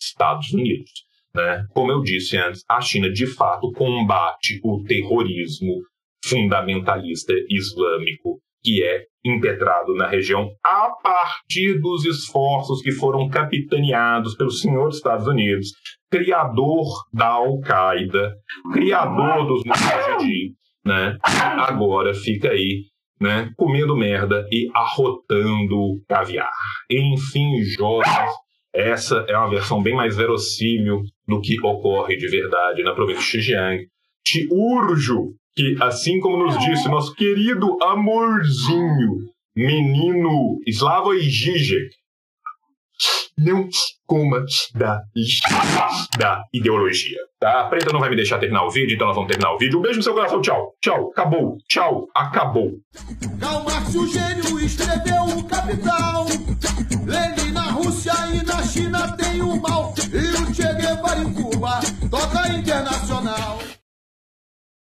Estados 0.00 0.52
Unidos. 0.52 0.90
Né? 1.34 1.64
Como 1.72 1.92
eu 1.92 2.02
disse 2.02 2.36
antes, 2.36 2.62
a 2.68 2.80
China 2.80 3.10
de 3.10 3.26
fato 3.26 3.70
combate 3.72 4.60
o 4.64 4.82
terrorismo 4.82 5.82
fundamentalista 6.24 7.32
islâmico 7.48 8.40
que 8.66 8.82
é 8.82 9.04
impetrado 9.24 9.94
na 9.94 10.08
região 10.08 10.50
a 10.64 10.90
partir 11.00 11.80
dos 11.80 12.04
esforços 12.04 12.82
que 12.82 12.90
foram 12.90 13.28
capitaneados 13.28 14.34
pelo 14.34 14.50
senhor 14.50 14.88
dos 14.88 14.96
Estados 14.96 15.28
Unidos, 15.28 15.68
criador 16.10 16.84
da 17.12 17.28
Al-Qaeda, 17.28 18.34
criador 18.72 19.46
dos 19.46 19.62
Mujahideen, 19.64 20.50
né? 20.84 21.16
Agora 21.22 22.12
fica 22.12 22.50
aí, 22.50 22.86
né, 23.20 23.52
comendo 23.56 23.96
merda 23.96 24.44
e 24.50 24.68
arrotando 24.74 26.02
caviar. 26.08 26.50
Enfim, 26.90 27.62
jovens, 27.62 28.32
essa 28.74 29.24
é 29.28 29.38
uma 29.38 29.48
versão 29.48 29.80
bem 29.80 29.94
mais 29.94 30.16
verossímil 30.16 31.02
do 31.26 31.40
que 31.40 31.56
ocorre 31.64 32.16
de 32.16 32.26
verdade 32.28 32.82
na 32.82 32.94
província 32.94 33.20
de 33.20 33.28
Xinjiang. 33.28 33.86
Te 34.24 34.48
urjo 34.50 35.36
que, 35.56 35.74
assim 35.80 36.20
como 36.20 36.44
nos 36.44 36.58
disse 36.58 36.88
nosso 36.88 37.14
querido 37.14 37.82
amorzinho, 37.82 39.16
menino 39.56 40.58
Slavoj 40.66 41.18
Žižek, 41.18 41.88
não 43.38 43.68
coma 44.06 44.44
da 44.74 45.00
da 46.18 46.42
ideologia. 46.52 47.18
Tá? 47.40 47.62
A 47.62 47.68
preta 47.68 47.92
não 47.92 48.00
vai 48.00 48.08
me 48.08 48.16
deixar 48.16 48.38
terminar 48.38 48.64
o 48.64 48.70
vídeo, 48.70 48.94
então 48.94 49.06
nós 49.06 49.16
vamos 49.16 49.28
terminar 49.30 49.54
o 49.54 49.58
vídeo. 49.58 49.78
Um 49.78 49.82
beijo 49.82 49.98
no 49.98 50.02
seu 50.02 50.14
coração, 50.14 50.40
tchau. 50.40 50.72
Tchau, 50.80 51.10
acabou. 51.10 51.56
Tchau, 51.68 52.06
acabou. 52.14 52.72
Marx, 53.64 53.94
o 53.94 54.06
gênio, 54.06 54.60
escreveu 54.60 55.22
o 55.38 55.44
Capital. 55.44 56.26
Lenin 57.06 57.52
na 57.52 57.70
Rússia 57.72 58.12
e 58.32 58.44
na 58.44 58.62
China 58.62 59.16
tem 59.16 59.42
o 59.42 59.60
mal. 59.60 59.92
E 60.12 60.42
o 60.42 60.54
Che 60.54 60.74
Guevara 60.74 61.20
em 61.20 61.32
Cuba 61.34 61.80
toca 62.10 62.48
internacional. 62.52 63.58